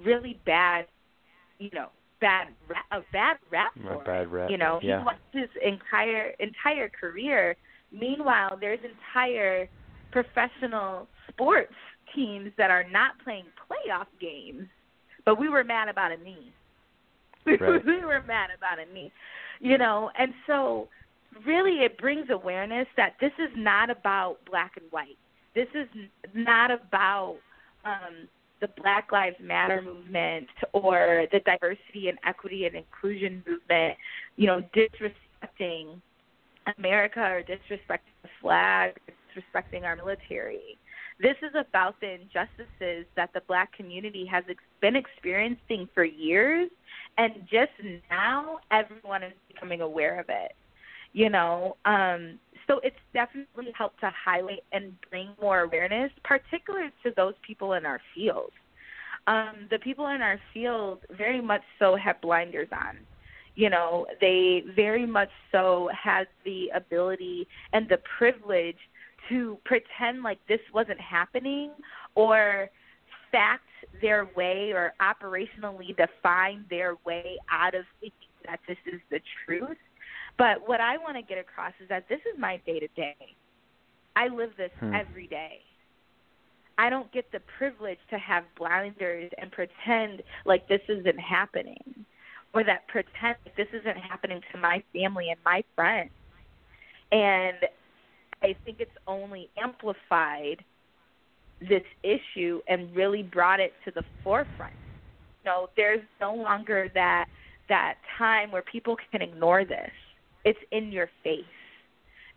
really 0.04 0.38
bad, 0.44 0.86
you 1.58 1.70
know, 1.72 1.88
bad 2.20 2.48
a 2.92 3.00
bad 3.12 3.36
rap 3.50 3.72
for 3.82 3.94
a 3.94 4.04
bad 4.04 4.32
rap. 4.32 4.50
You 4.50 4.58
know, 4.58 4.80
yeah. 4.82 5.00
he 5.00 5.04
lost 5.04 5.18
his 5.32 5.48
entire 5.64 6.32
entire 6.40 6.88
career. 6.88 7.56
Meanwhile, 7.92 8.58
there's 8.60 8.80
entire 8.84 9.68
professional 10.12 11.06
sports 11.28 11.74
teams 12.14 12.50
that 12.58 12.70
are 12.70 12.84
not 12.90 13.12
playing 13.22 13.44
playoff 13.70 14.06
games, 14.20 14.66
but 15.24 15.38
we 15.38 15.48
were 15.48 15.64
mad 15.64 15.88
about 15.88 16.12
a 16.12 16.16
knee. 16.16 16.52
Right. 17.46 17.82
we 17.86 18.04
were 18.04 18.22
mad 18.26 18.50
about 18.54 18.78
a 18.78 18.92
knee, 18.92 19.10
you 19.58 19.78
know, 19.78 20.10
and 20.18 20.34
so 20.46 20.88
really 21.46 21.84
it 21.84 21.98
brings 21.98 22.28
awareness 22.30 22.86
that 22.96 23.14
this 23.20 23.32
is 23.38 23.50
not 23.56 23.90
about 23.90 24.38
black 24.48 24.72
and 24.76 24.86
white. 24.90 25.18
This 25.54 25.68
is 25.74 25.88
not 26.34 26.70
about 26.70 27.36
um, 27.84 28.28
the 28.60 28.68
Black 28.80 29.12
Lives 29.12 29.36
Matter 29.40 29.82
movement 29.82 30.48
or 30.72 31.26
the 31.32 31.40
diversity 31.40 32.08
and 32.08 32.18
equity 32.26 32.66
and 32.66 32.74
inclusion 32.74 33.42
movement, 33.46 33.96
you 34.36 34.46
know, 34.46 34.62
disrespecting 34.74 36.00
America 36.76 37.20
or 37.20 37.42
disrespecting 37.42 38.14
the 38.22 38.28
flag, 38.40 38.96
disrespecting 39.34 39.84
our 39.84 39.96
military. 39.96 40.78
This 41.20 41.36
is 41.42 41.50
about 41.58 42.00
the 42.00 42.12
injustices 42.12 43.06
that 43.16 43.30
the 43.34 43.42
black 43.48 43.72
community 43.72 44.24
has 44.26 44.44
ex- 44.48 44.62
been 44.80 44.94
experiencing 44.94 45.88
for 45.92 46.04
years, 46.04 46.70
and 47.16 47.32
just 47.50 47.72
now 48.10 48.58
everyone 48.70 49.24
is 49.24 49.32
becoming 49.48 49.80
aware 49.80 50.20
of 50.20 50.26
it. 50.28 50.52
You 51.12 51.30
know, 51.30 51.76
um, 51.84 52.38
so 52.66 52.80
it's 52.84 52.96
definitely 53.14 53.72
helped 53.76 54.00
to 54.00 54.12
highlight 54.24 54.62
and 54.72 54.92
bring 55.10 55.30
more 55.40 55.60
awareness, 55.60 56.12
particularly 56.22 56.90
to 57.02 57.12
those 57.16 57.34
people 57.46 57.72
in 57.72 57.86
our 57.86 58.00
field. 58.14 58.50
Um, 59.26 59.66
the 59.70 59.78
people 59.78 60.06
in 60.08 60.22
our 60.22 60.38
field 60.54 61.00
very 61.16 61.40
much 61.40 61.62
so 61.78 61.96
have 61.96 62.20
blinders 62.20 62.68
on 62.72 62.98
you 63.58 63.68
know 63.68 64.06
they 64.20 64.62
very 64.76 65.04
much 65.04 65.30
so 65.50 65.90
has 65.92 66.28
the 66.44 66.68
ability 66.74 67.46
and 67.72 67.88
the 67.88 67.98
privilege 68.16 68.76
to 69.28 69.58
pretend 69.64 70.22
like 70.22 70.38
this 70.48 70.60
wasn't 70.72 71.00
happening 71.00 71.72
or 72.14 72.70
fact 73.32 73.64
their 74.00 74.28
way 74.36 74.72
or 74.72 74.92
operationally 75.00 75.94
define 75.96 76.64
their 76.70 76.96
way 77.04 77.36
out 77.50 77.74
of 77.74 77.84
thinking 78.00 78.12
that 78.46 78.60
this 78.66 78.78
is 78.86 79.00
the 79.10 79.20
truth. 79.44 79.76
But 80.38 80.66
what 80.68 80.80
I 80.80 80.96
want 80.98 81.16
to 81.16 81.22
get 81.22 81.38
across 81.38 81.72
is 81.82 81.88
that 81.88 82.08
this 82.08 82.20
is 82.32 82.38
my 82.38 82.60
day 82.64 82.78
to 82.78 82.88
day. 82.88 83.16
I 84.16 84.28
live 84.28 84.50
this 84.56 84.70
hmm. 84.78 84.94
every 84.94 85.26
day. 85.26 85.60
I 86.78 86.90
don't 86.90 87.12
get 87.12 87.30
the 87.32 87.40
privilege 87.58 87.98
to 88.10 88.18
have 88.18 88.44
blinders 88.56 89.30
and 89.36 89.50
pretend 89.50 90.22
like 90.46 90.68
this 90.68 90.80
isn't 90.88 91.18
happening 91.18 92.06
or 92.54 92.62
that 92.64 92.86
pretend 92.86 93.36
this 93.56 93.66
isn't 93.72 93.96
happening 93.96 94.40
to 94.52 94.58
my 94.58 94.82
family 94.92 95.30
and 95.30 95.38
my 95.44 95.62
friends. 95.74 96.10
And 97.10 97.56
I 98.42 98.54
think 98.64 98.78
it's 98.78 98.90
only 99.08 99.50
amplified 99.60 100.64
this 101.60 101.82
issue 102.04 102.60
and 102.68 102.94
really 102.94 103.24
brought 103.24 103.58
it 103.58 103.72
to 103.84 103.90
the 103.90 104.04
forefront. 104.22 104.74
You 105.44 105.50
know, 105.50 105.70
there's 105.76 106.02
no 106.20 106.34
longer 106.34 106.88
that 106.94 107.26
that 107.68 107.96
time 108.16 108.50
where 108.50 108.62
people 108.62 108.96
can 109.10 109.20
ignore 109.20 109.64
this. 109.64 109.90
It's 110.44 110.58
in 110.72 110.92
your 110.92 111.10
face. 111.22 111.44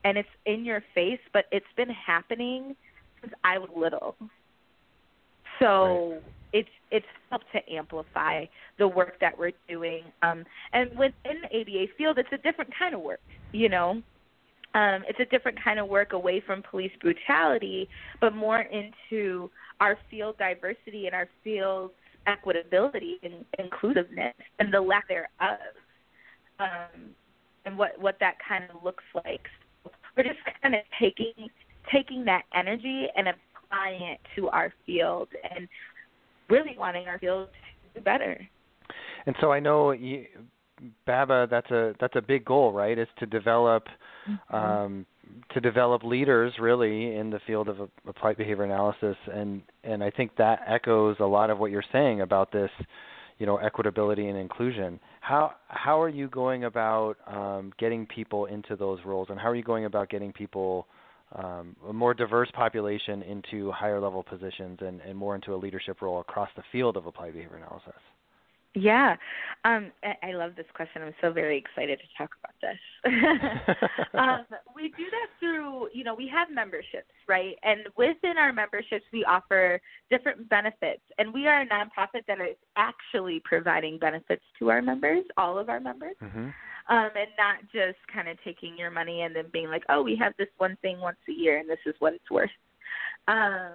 And 0.04 0.18
it's 0.18 0.30
in 0.46 0.66
your 0.66 0.84
face, 0.96 1.20
but 1.32 1.46
it's 1.52 1.66
been 1.78 1.90
happening 1.90 2.76
since 3.22 3.34
I 3.44 3.58
was 3.60 3.70
little. 3.76 4.16
So 5.60 6.14
right 6.14 6.22
it's 6.54 6.70
it's 6.92 7.06
helped 7.30 7.46
to 7.54 7.74
amplify 7.74 8.46
the 8.78 8.88
work 8.88 9.20
that 9.22 9.38
we're 9.38 9.52
doing. 9.68 10.04
Um, 10.22 10.44
and 10.74 10.90
within 10.92 11.42
the 11.42 11.62
ABA 11.62 11.94
field, 11.98 12.18
it's 12.18 12.32
a 12.32 12.38
different 12.38 12.72
kind 12.78 12.94
of 12.94 13.02
work. 13.02 13.22
You 13.54 13.70
know, 13.70 14.02
um, 14.74 15.04
it's 15.08 15.20
a 15.20 15.26
different 15.26 15.62
kind 15.64 15.80
of 15.80 15.88
work 15.88 16.14
away 16.14 16.42
from 16.46 16.64
police 16.70 16.92
brutality, 17.02 17.88
but 18.20 18.36
more 18.36 18.62
into 18.62 19.50
our 19.80 19.98
field 20.10 20.38
diversity 20.38 21.06
and 21.06 21.16
our 21.16 21.28
field 21.44 21.92
equitability 22.28 23.14
and 23.24 23.46
inclusiveness 23.58 24.34
and 24.60 24.72
the 24.72 24.80
lack 24.80 25.08
thereof, 25.08 25.58
um, 26.60 27.16
and 27.66 27.78
what 27.78 28.00
what 28.00 28.18
that 28.20 28.36
kind 28.48 28.66
of 28.74 28.84
looks 28.84 29.04
like. 29.14 29.42
So 29.84 29.92
we're 30.16 30.24
just 30.24 30.40
kind 30.62 30.76
of 30.76 30.82
taking 31.00 31.50
taking 31.92 32.26
that 32.26 32.44
energy 32.54 33.08
and 33.16 33.28
applying 33.28 34.04
it 34.04 34.20
to 34.36 34.50
our 34.50 34.74
field 34.86 35.30
and 35.56 35.68
really 36.50 36.76
wanting 36.78 37.08
our 37.08 37.20
field 37.20 37.50
to 37.94 38.00
do 38.00 38.04
better. 38.04 38.40
And 39.26 39.36
so 39.40 39.52
I 39.52 39.60
know 39.60 39.92
you, 39.92 40.26
Baba, 41.06 41.48
that's 41.50 41.70
a 41.72 41.94
that's 42.00 42.16
a 42.16 42.22
big 42.22 42.46
goal, 42.46 42.74
right? 42.74 42.98
Is 42.98 43.08
to 43.20 43.26
develop 43.26 43.86
mm-hmm. 44.30 44.56
um, 44.56 45.06
to 45.52 45.62
develop 45.62 46.04
leaders 46.04 46.54
really 46.60 47.16
in 47.16 47.30
the 47.30 47.40
field 47.46 47.70
of 47.70 47.90
applied 48.08 48.38
behavior 48.38 48.64
analysis, 48.64 49.16
and 49.34 49.62
and 49.84 50.04
I 50.04 50.10
think 50.10 50.36
that 50.38 50.62
echoes 50.68 51.18
a 51.20 51.26
lot 51.26 51.50
of 51.50 51.60
what 51.60 51.72
you're 51.72 51.84
saying 51.92 52.22
about 52.22 52.52
this, 52.52 52.72
you 53.42 53.48
know, 53.48 53.58
equitability 53.58 54.30
and 54.30 54.38
inclusion. 54.38 55.00
How 55.20 55.54
how 55.68 56.00
are 56.00 56.10
you 56.10 56.28
going 56.28 56.66
about 56.66 57.16
um, 57.26 57.74
getting 57.80 58.06
people 58.06 58.46
into 58.46 58.76
those 58.76 59.00
roles, 59.04 59.30
and 59.32 59.40
how 59.40 59.50
are 59.50 59.56
you 59.56 59.64
going 59.64 59.86
about 59.86 60.12
getting 60.12 60.32
people 60.32 60.86
um, 61.34 61.76
a 61.90 61.92
more 61.92 62.14
diverse 62.14 62.52
population 62.54 63.24
into 63.24 63.72
higher 63.72 64.00
level 64.00 64.22
positions 64.22 64.78
and, 64.82 65.02
and 65.02 65.18
more 65.18 65.34
into 65.34 65.56
a 65.56 65.58
leadership 65.58 66.04
role 66.04 66.20
across 66.20 66.50
the 66.56 66.62
field 66.72 66.96
of 66.98 67.08
applied 67.08 67.34
behavior 67.34 67.58
analysis? 67.58 68.00
Yeah, 68.74 69.18
um, 69.66 69.92
I 70.24 70.32
love 70.32 70.56
this 70.56 70.66
question. 70.74 71.02
I'm 71.02 71.14
so 71.20 71.32
very 71.32 71.58
excited 71.58 72.00
to 72.00 72.06
talk 72.18 72.32
about 72.40 72.56
this. 72.62 73.78
um, 74.14 74.46
we 74.74 74.90
do 74.90 75.04
that 75.12 75.28
through, 75.40 75.90
you 75.94 76.06
know, 76.06 76.16
we 76.16 76.30
have 76.30 76.48
memberships, 76.50 77.12
right? 77.28 77.56
And 77.64 77.82
within 77.98 78.38
our 78.38 78.54
memberships, 78.54 79.04
we 79.12 79.26
offer 79.26 79.82
different 80.10 80.48
benefits. 80.48 81.02
And 81.18 81.34
we 81.34 81.48
are 81.48 81.62
a 81.62 81.68
nonprofit 81.68 82.26
that 82.28 82.40
is 82.40 82.56
actually 82.78 83.42
providing 83.44 84.00
benefits 84.00 84.44
to 84.60 84.70
our 84.70 84.82
members, 84.82 85.26
all 85.38 85.60
of 85.60 85.68
our 85.68 85.82
members. 85.82 86.16
Mm-hmm 86.24 86.50
um, 86.90 87.10
and 87.16 87.30
not 87.38 87.58
just 87.72 87.98
kind 88.14 88.28
of 88.28 88.38
taking 88.44 88.78
your 88.78 88.92
money 88.92 89.22
and 89.22 89.36
then 89.36 89.46
being 89.52 89.68
like, 89.68 89.84
oh, 89.90 90.02
we 90.02 90.16
have 90.18 90.34
this 90.38 90.50
one 90.58 90.78
thing 90.82 91.00
once 91.00 91.18
a 91.30 91.32
year 91.32 91.58
and 91.58 91.70
this 91.70 91.80
is 91.86 91.96
what 92.00 92.14
it's 92.14 92.30
worth. 92.30 92.50
Um, 93.28 93.74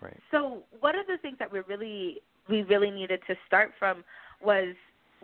right. 0.00 0.16
So 0.30 0.64
one 0.80 0.98
of 0.98 1.06
the 1.06 1.18
things 1.18 1.36
that 1.38 1.52
we 1.52 1.60
really 1.60 2.20
we 2.48 2.62
really 2.62 2.90
needed 2.90 3.20
to 3.26 3.34
start 3.46 3.72
from 3.78 4.02
was 4.42 4.74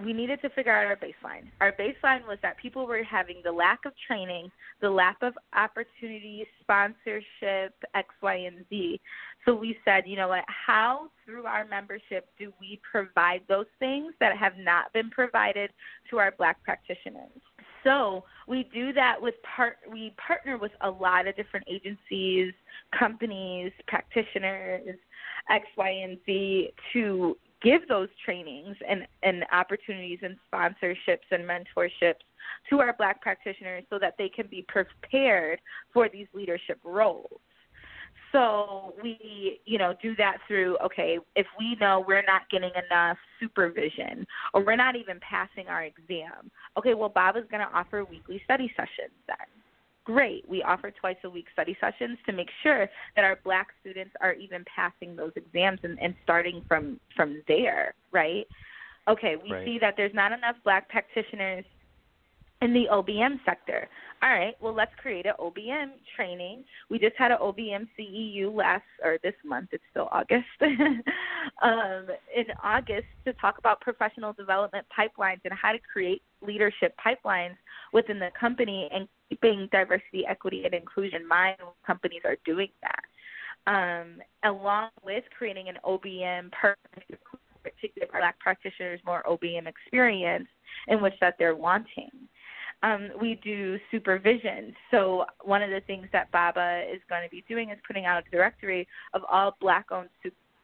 we 0.03 0.13
needed 0.13 0.41
to 0.43 0.51
figure 0.51 0.73
out 0.73 0.87
our 0.87 0.97
baseline. 0.97 1.47
Our 1.61 1.73
baseline 1.73 2.27
was 2.27 2.39
that 2.43 2.57
people 2.59 2.87
were 2.87 3.03
having 3.05 3.37
the 3.45 3.53
lack 3.53 3.85
of 3.85 3.93
training, 4.07 4.51
the 4.81 4.91
lack 4.91 5.17
of 5.23 5.35
opportunity, 5.55 6.47
sponsorship, 6.61 7.75
X, 7.95 8.09
Y, 8.21 8.35
and 8.35 8.65
Z. 8.69 9.01
So 9.45 9.55
we 9.55 9.77
said, 9.85 10.05
you 10.07 10.17
know 10.17 10.29
what, 10.29 10.45
how 10.49 11.11
through 11.25 11.47
our 11.47 11.65
membership 11.67 12.29
do 12.39 12.53
we 12.61 12.81
provide 12.91 13.43
those 13.49 13.67
things 13.79 14.15
that 14.19 14.37
have 14.37 14.55
not 14.59 14.93
been 14.93 15.11
provided 15.11 15.71
to 16.11 16.19
our 16.19 16.33
black 16.37 16.63
practitioners? 16.65 17.31
So 17.85 18.25
we 18.49 18.69
do 18.75 18.93
that 18.95 19.21
with 19.21 19.35
part 19.43 19.77
we 19.91 20.15
partner 20.17 20.57
with 20.57 20.73
a 20.81 20.91
lot 20.91 21.29
of 21.29 21.37
different 21.37 21.67
agencies, 21.71 22.53
companies, 22.99 23.71
practitioners, 23.87 24.97
X, 25.51 25.67
Y, 25.77 25.91
and 25.91 26.19
Z 26.27 26.71
to 26.95 27.37
give 27.65 27.89
those 27.89 28.09
trainings 28.25 28.77
and, 28.89 29.07
and 29.23 29.45
opportunities 29.53 30.21
and 30.23 30.37
sponsorships 30.53 31.27
and 31.31 31.45
mentorships 31.45 32.23
to 32.69 32.81
our 32.81 32.95
black 32.97 33.21
practitioners 33.23 33.85
so 33.91 33.99
that 33.99 34.15
they 34.19 34.29
can 34.29 34.47
be 34.47 34.65
prepared 34.69 35.61
for 35.93 36.09
these 36.09 36.27
leadership 36.35 36.79
roles. 36.85 37.41
So 38.31 38.95
we, 39.03 39.61
you 39.65 39.79
know, 39.79 39.95
do 40.03 40.15
that 40.17 40.39
through 40.47 40.77
okay, 40.85 41.19
if 41.37 41.47
we 41.59 41.77
know 41.81 42.05
we're 42.07 42.25
not 42.25 42.43
getting 42.51 42.73
enough 42.91 43.17
supervision 43.41 44.27
or 44.53 44.65
we're 44.65 44.77
not 44.77 44.97
even 44.97 45.21
passing 45.21 45.69
our 45.69 45.85
exam, 45.85 46.51
okay, 46.77 46.95
well 46.95 47.09
Bob 47.09 47.37
is 47.37 47.45
going 47.51 47.65
to 47.67 47.73
offer 47.73 48.05
weekly 48.05 48.41
study 48.45 48.71
sessions 48.77 49.15
then 49.27 49.37
great. 50.05 50.49
We 50.49 50.63
offer 50.63 50.91
twice 50.91 51.17
a 51.25 51.31
week 51.31 51.47
study 51.53 51.77
sessions 51.81 52.19
to 52.27 52.33
make 52.33 52.49
sure 52.63 52.89
that 53.17 53.25
our 53.25 53.39
black 53.45 53.69
students 53.81 54.13
are 54.21 54.35
even 54.35 54.65
passing 54.75 55.17
those 55.17 55.33
exams 55.37 55.81
and, 55.83 55.99
and 56.01 56.15
starting 56.23 56.63
from 56.69 57.01
from 57.17 57.43
there, 57.49 57.95
right? 58.13 58.47
Okay, 59.09 59.37
we 59.43 59.53
right. 59.53 59.65
see 59.65 59.79
that 59.81 59.95
there's 59.97 60.15
not 60.15 60.33
enough 60.33 60.57
black 60.65 60.89
practitioners 60.89 61.65
in 62.65 62.73
the 62.73 62.87
OBM 62.91 63.39
sector. 63.45 63.89
All 64.23 64.31
right, 64.31 64.57
well, 64.59 64.73
let's 64.73 64.93
create 64.97 65.27
an 65.27 65.35
OBM 65.39 65.91
training. 66.17 66.65
We 66.89 66.99
just 66.99 67.15
had 67.19 67.31
an 67.31 67.37
OBM 67.43 67.87
CEU 67.97 68.55
last, 68.57 68.85
or 69.05 69.19
this 69.23 69.35
month, 69.45 69.69
it's 69.73 69.85
still 69.91 70.09
August, 70.11 70.47
um, 71.63 72.07
in 72.35 72.47
August 72.63 73.07
to 73.27 73.35
talk 73.35 73.59
about 73.59 73.83
professional 73.83 74.33
development 74.33 74.87
pipelines 74.99 75.41
and 75.45 75.53
how 75.53 75.73
to 75.73 75.79
create 75.93 76.23
leadership 76.41 76.97
pipelines 77.05 77.57
within 77.93 78.19
the 78.19 78.31
company 78.39 78.89
and 78.95 79.07
keeping 79.29 79.69
diversity, 79.71 80.25
equity, 80.27 80.65
and 80.65 80.73
inclusion 80.73 81.21
in 81.21 81.29
mind 81.29 81.57
when 81.59 81.69
companies 81.87 82.23
are 82.25 82.37
doing 82.47 82.69
that. 82.81 83.05
Um, 83.67 84.23
along 84.43 84.89
with 85.05 85.25
creating 85.37 85.69
an 85.69 85.77
OBM 85.85 86.51
partnership, 86.53 87.21
particularly 87.63 88.11
black 88.11 88.39
practitioners 88.41 89.01
more 89.05 89.23
OBM 89.29 89.67
experience 89.67 90.49
in 90.89 91.03
which 91.03 91.15
that 91.21 91.35
they're 91.39 91.55
wanting 91.55 92.11
um, 92.85 93.09
we 93.21 93.41
do 93.43 93.79
supervision. 93.91 94.75
So 94.91 95.25
one 95.43 95.63
of 95.63 95.71
the 95.71 95.81
things 95.87 96.07
that 96.13 96.31
Baba 96.31 96.83
is 96.93 97.01
going 97.09 97.23
to 97.25 97.31
be 97.31 97.43
doing 97.49 97.71
is 97.71 97.79
putting 97.87 98.05
out 98.05 98.23
a 98.27 98.31
directory 98.31 98.87
of 99.15 99.23
all 99.31 99.57
black-owned 99.61 100.11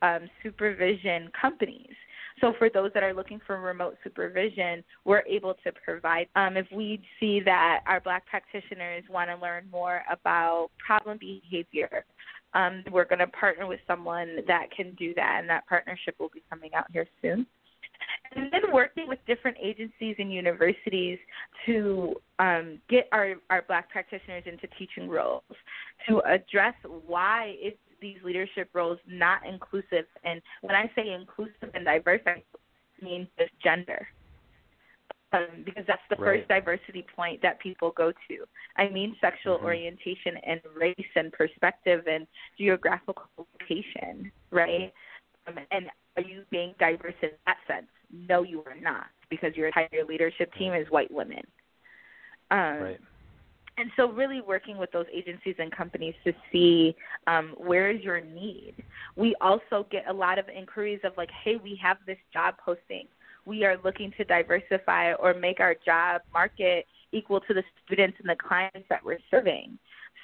um, 0.03 0.29
supervision 0.43 1.31
companies. 1.41 1.95
So 2.41 2.53
for 2.59 2.69
those 2.69 2.91
that 2.95 3.03
are 3.03 3.15
looking 3.15 3.41
for 3.47 3.59
remote 3.61 3.97
supervision, 4.05 4.85
we're 5.05 5.23
able 5.27 5.55
to 5.65 5.73
provide. 5.85 6.27
Um, 6.37 6.57
if 6.57 6.67
we 6.75 7.03
see 7.19 7.41
that 7.41 7.81
our 7.87 8.01
black 8.01 8.27
practitioners 8.27 9.05
want 9.11 9.31
to 9.31 9.37
learn 9.37 9.65
more 9.73 10.03
about 10.11 10.69
problem 10.85 11.19
behavior, 11.19 12.05
um, 12.53 12.83
we're 12.91 13.05
going 13.05 13.19
to 13.21 13.29
partner 13.29 13.67
with 13.67 13.81
someone 13.87 14.39
that 14.47 14.67
can 14.75 14.95
do 14.99 15.15
that, 15.15 15.37
and 15.39 15.49
that 15.49 15.67
partnership 15.67 16.17
will 16.19 16.31
be 16.33 16.43
coming 16.51 16.75
out 16.75 16.87
here 16.93 17.07
soon 17.23 17.47
and 18.37 18.53
then 18.53 18.63
working 18.73 19.09
with 19.09 19.19
different 19.27 19.57
agencies 19.63 20.17
and 20.19 20.33
universities 20.33 21.19
to 21.67 22.15
um, 22.39 22.79
get 22.89 23.09
our, 23.13 23.35
our 23.51 23.63
black 23.67 23.91
practitioners 23.91 24.45
into 24.47 24.67
teaching 24.79 25.09
roles 25.09 25.43
to 26.09 26.21
address 26.21 26.75
why 27.07 27.55
it's 27.59 27.79
these 28.01 28.17
leadership 28.25 28.71
roles 28.73 28.99
not 29.07 29.41
inclusive. 29.47 30.07
And 30.25 30.41
when 30.63 30.75
I 30.75 30.91
say 30.95 31.13
inclusive 31.13 31.71
and 31.75 31.85
diverse, 31.85 32.21
I 32.27 32.43
mean 33.03 33.29
just 33.39 33.53
gender. 33.63 34.07
Um, 35.33 35.63
because 35.65 35.85
that's 35.87 36.03
the 36.11 36.17
right. 36.17 36.41
first 36.41 36.49
diversity 36.49 37.07
point 37.15 37.41
that 37.43 37.61
people 37.61 37.93
go 37.97 38.11
to. 38.11 38.45
I 38.77 38.89
mean 38.89 39.15
sexual 39.21 39.57
mm-hmm. 39.57 39.67
orientation 39.67 40.35
and 40.45 40.61
race 40.75 40.97
and 41.15 41.33
perspective 41.33 42.05
and 42.11 42.27
geographical 42.59 43.29
location, 43.39 44.33
right? 44.51 44.93
Um, 45.47 45.57
and 45.71 45.87
are 46.17 46.23
you 46.23 46.43
being 46.51 46.75
diverse 46.81 47.15
in 47.23 47.31
that 47.47 47.59
sense? 47.69 47.87
No, 48.13 48.43
you 48.43 48.63
are 48.67 48.79
not, 48.81 49.07
because 49.29 49.55
your 49.55 49.69
entire 49.69 50.05
leadership 50.09 50.53
team 50.59 50.73
is 50.75 50.87
white 50.91 51.11
women. 51.11 51.43
Um, 52.51 52.59
right. 52.59 53.01
and 53.79 53.91
so 53.97 54.11
really 54.11 54.41
working 54.41 54.77
with 54.77 54.91
those 54.91 55.07
agencies 55.15 55.55
and 55.59 55.71
companies 55.71 56.15
to 56.25 56.33
see 56.51 56.97
um, 57.29 57.55
where 57.57 57.91
is 57.91 58.03
your 58.03 58.21
need. 58.21 58.75
We 59.17 59.37
also 59.41 59.87
get 59.91 60.09
a 60.09 60.13
lot 60.13 60.39
of 60.39 60.49
inquiries 60.49 61.01
of 61.05 61.13
like 61.17 61.31
hey 61.45 61.57
we 61.63 61.79
have 61.81 61.99
this 62.07 62.19
job 62.33 62.55
posting. 62.65 63.07
We 63.47 63.65
are 63.65 63.77
looking 63.85 64.13
to 64.17 64.25
diversify 64.25 65.15
or 65.15 65.33
make 65.33 65.61
our 65.61 65.75
job 65.87 66.23
market 66.33 66.87
equal 67.13 67.41
to 67.41 67.55
the 67.55 67.63
students 67.85 68.19
and 68.21 68.29
the 68.29 68.37
clients 68.37 68.87
that 68.89 69.05
we're 69.05 69.19
serving. 69.31 69.79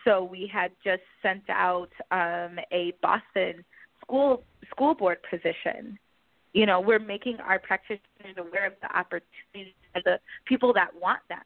So 0.04 0.22
we 0.22 0.50
had 0.52 0.72
just 0.84 1.02
sent 1.22 1.48
out 1.48 1.90
um, 2.10 2.58
a 2.72 2.92
boston 3.02 3.64
school 4.02 4.42
school 4.70 4.94
board 4.94 5.18
position 5.30 5.98
you 6.56 6.64
know 6.64 6.80
we're 6.80 6.98
making 6.98 7.36
our 7.40 7.58
practitioners 7.58 8.36
aware 8.38 8.66
of 8.66 8.72
the 8.80 8.90
opportunities 8.96 9.74
and 9.94 10.02
the 10.04 10.18
people 10.46 10.72
that 10.72 10.88
want 11.00 11.20
them 11.28 11.44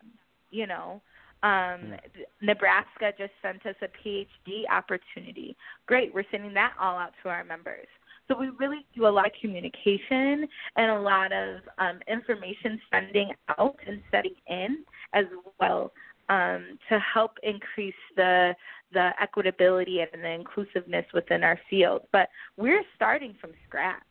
you 0.51 0.67
know 0.67 1.03
um, 1.43 1.95
Nebraska 2.43 3.13
just 3.17 3.33
sent 3.41 3.65
us 3.65 3.75
a 3.81 3.89
PhD 4.07 4.65
opportunity. 4.71 5.57
Great, 5.87 6.13
we're 6.15 6.27
sending 6.31 6.53
that 6.53 6.75
all 6.79 6.99
out 6.99 7.13
to 7.23 7.31
our 7.31 7.45
members. 7.45 7.87
So 8.29 8.39
we 8.39 8.51
really 8.59 8.85
do 8.95 9.07
a 9.07 9.09
lot 9.09 9.25
of 9.25 9.33
communication 9.41 10.47
and 10.77 10.91
a 10.91 11.01
lot 11.01 11.33
of 11.33 11.61
um, 11.79 12.01
information 12.07 12.79
sending 12.93 13.33
out 13.59 13.77
and 13.87 14.03
setting 14.11 14.35
in 14.49 14.85
as 15.15 15.25
well 15.59 15.93
um, 16.29 16.79
to 16.89 16.99
help 16.99 17.33
increase 17.43 17.95
the 18.17 18.55
the 18.93 19.11
equitability 19.23 20.05
and 20.13 20.23
the 20.23 20.31
inclusiveness 20.31 21.07
within 21.15 21.45
our 21.45 21.59
field. 21.69 22.03
But 22.13 22.29
we're 22.57 22.83
starting 22.97 23.35
from 23.41 23.51
scratch. 23.67 24.03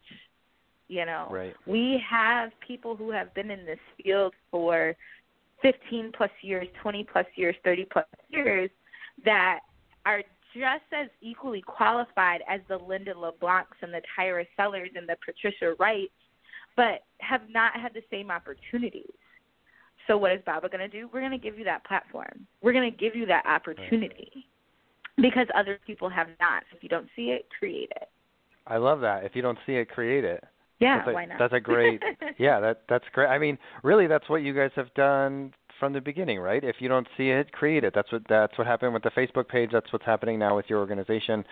You 0.90 1.06
know, 1.06 1.28
right. 1.30 1.56
we 1.68 2.04
have 2.10 2.50
people 2.68 2.96
who 2.96 3.12
have 3.12 3.32
been 3.36 3.52
in 3.52 3.64
this 3.64 3.80
field 4.04 4.34
for 4.50 4.96
15 5.62 6.12
plus 6.18 6.32
years, 6.42 6.68
20 6.82 7.08
plus 7.12 7.28
years, 7.36 7.56
30 7.64 7.86
plus 7.92 8.06
years 8.30 8.72
that 9.24 9.60
are 10.06 10.24
just 10.54 10.92
as 10.92 11.08
equally 11.22 11.62
qualified 11.62 12.42
as 12.50 12.60
the 12.68 12.78
Linda 12.78 13.14
LeBlancs 13.14 13.78
and 13.84 13.94
the 13.94 14.02
Tyra 14.18 14.46
Sellers 14.58 14.90
and 14.96 15.08
the 15.08 15.16
Patricia 15.24 15.76
Wrights, 15.80 16.12
but 16.76 17.04
have 17.20 17.42
not 17.50 17.80
had 17.80 17.94
the 17.94 18.02
same 18.10 18.32
opportunities. 18.32 19.12
So 20.08 20.18
what 20.18 20.32
is 20.32 20.40
Baba 20.44 20.70
going 20.70 20.80
to 20.80 20.88
do? 20.88 21.08
We're 21.14 21.20
going 21.20 21.32
to 21.32 21.38
give 21.38 21.60
you 21.60 21.66
that 21.66 21.86
platform. 21.86 22.48
We're 22.64 22.74
going 22.74 22.92
to 22.92 22.98
give 22.98 23.16
you 23.16 23.28
that 23.28 23.46
opportunity 23.46 24.32
right. 24.34 25.22
because 25.22 25.46
other 25.56 25.80
people 25.86 26.10
have 26.10 26.30
not. 26.40 26.64
If 26.76 26.82
you 26.82 26.90
don't 26.90 27.08
see 27.16 27.30
it, 27.30 27.48
create 27.60 27.92
it. 27.96 28.10
I 28.66 28.78
love 28.78 29.02
that. 29.02 29.24
If 29.24 29.36
you 29.36 29.44
don't 29.44 29.60
see 29.68 29.74
it, 29.74 29.90
create 29.90 30.24
it. 30.24 30.44
Yeah, 30.80 30.98
that's 30.98 31.10
a, 31.10 31.14
why 31.14 31.26
not? 31.26 31.40
That's 31.40 31.54
a 31.54 31.60
great. 31.60 32.02
yeah, 32.38 32.60
that 32.60 32.82
that's 32.88 33.06
great. 33.14 33.28
I 33.28 33.38
mean, 33.38 33.58
really, 33.84 34.08
that's 34.08 34.30
what 34.30 34.38
you 34.38 34.54
guys 34.54 34.72
have 34.76 34.94
done 34.94 35.54
from 35.80 35.94
the 35.94 36.02
beginning, 36.02 36.40
right? 36.40 36.64
If 36.64 36.78
you 36.80 36.90
don't 36.90 37.08
see 37.18 37.30
it, 37.30 37.52
create 37.52 37.84
it. 37.84 37.94
That's 37.94 38.12
what 38.12 38.24
that's 38.30 38.58
what 38.58 38.68
happened 38.68 38.94
with 38.94 39.04
the 39.04 39.12
Facebook 39.12 39.48
page. 39.48 39.70
That's 39.74 39.92
what's 39.92 40.06
happening 40.06 40.40
now 40.40 40.56
with 40.56 40.66
your 40.70 40.80
organization. 40.80 41.44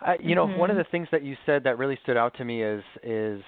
I, 0.00 0.16
you 0.20 0.34
know, 0.34 0.46
mm-hmm. 0.46 0.58
one 0.58 0.70
of 0.70 0.76
the 0.76 0.84
things 0.84 1.08
that 1.12 1.22
you 1.22 1.36
said 1.46 1.64
that 1.64 1.78
really 1.78 1.98
stood 2.02 2.16
out 2.16 2.36
to 2.38 2.44
me 2.44 2.62
is 2.62 2.82
is 3.02 3.42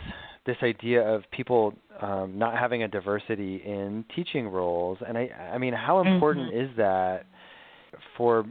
this 0.46 0.56
idea 0.62 1.02
of 1.02 1.22
people 1.32 1.74
um, 2.00 2.38
not 2.38 2.56
having 2.56 2.82
a 2.82 2.88
diversity 2.88 3.62
in 3.64 4.04
teaching 4.14 4.48
roles, 4.48 4.98
and 5.06 5.18
I 5.18 5.28
I 5.52 5.58
mean, 5.58 5.74
how 5.74 6.00
important 6.00 6.52
mm-hmm. 6.52 6.70
is 6.70 6.76
that? 6.76 7.26
for 8.16 8.44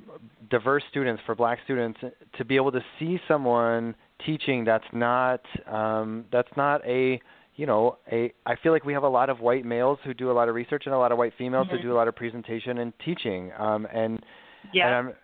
diverse 0.50 0.84
students, 0.89 1.22
for 1.26 1.36
black 1.36 1.60
students, 1.63 2.00
to 2.38 2.46
be 2.46 2.56
able 2.56 2.72
to 2.72 2.82
see 3.00 3.20
someone 3.28 3.96
teaching 4.25 4.63
that's 4.63 4.86
not 4.93 5.41
um, 5.67 6.25
that's 6.32 6.49
not 6.56 6.86
a 6.86 7.19
you 7.56 7.65
know 7.65 7.97
a 8.12 8.34
I 8.45 8.56
feel 8.62 8.71
like 8.71 8.86
we 8.86 8.93
have 8.93 9.04
a 9.04 9.10
lot 9.10 9.30
of 9.30 9.39
white 9.39 9.65
males 9.65 9.99
who 10.04 10.13
do 10.13 10.32
a 10.32 10.34
lot 10.34 10.49
of 10.49 10.56
research 10.56 10.84
and 10.86 10.93
a 10.93 10.97
lot 10.97 11.12
of 11.12 11.17
white 11.17 11.34
females 11.38 11.67
mm-hmm. 11.67 11.78
who 11.78 11.84
do 11.84 11.91
a 11.93 11.95
lot 11.95 12.08
of 12.08 12.15
presentation 12.15 12.80
and 12.80 12.93
teaching 13.04 13.51
um, 13.58 13.88
and 13.93 14.23
yeah. 14.73 14.88
and 14.88 14.95
I'm 14.95 15.15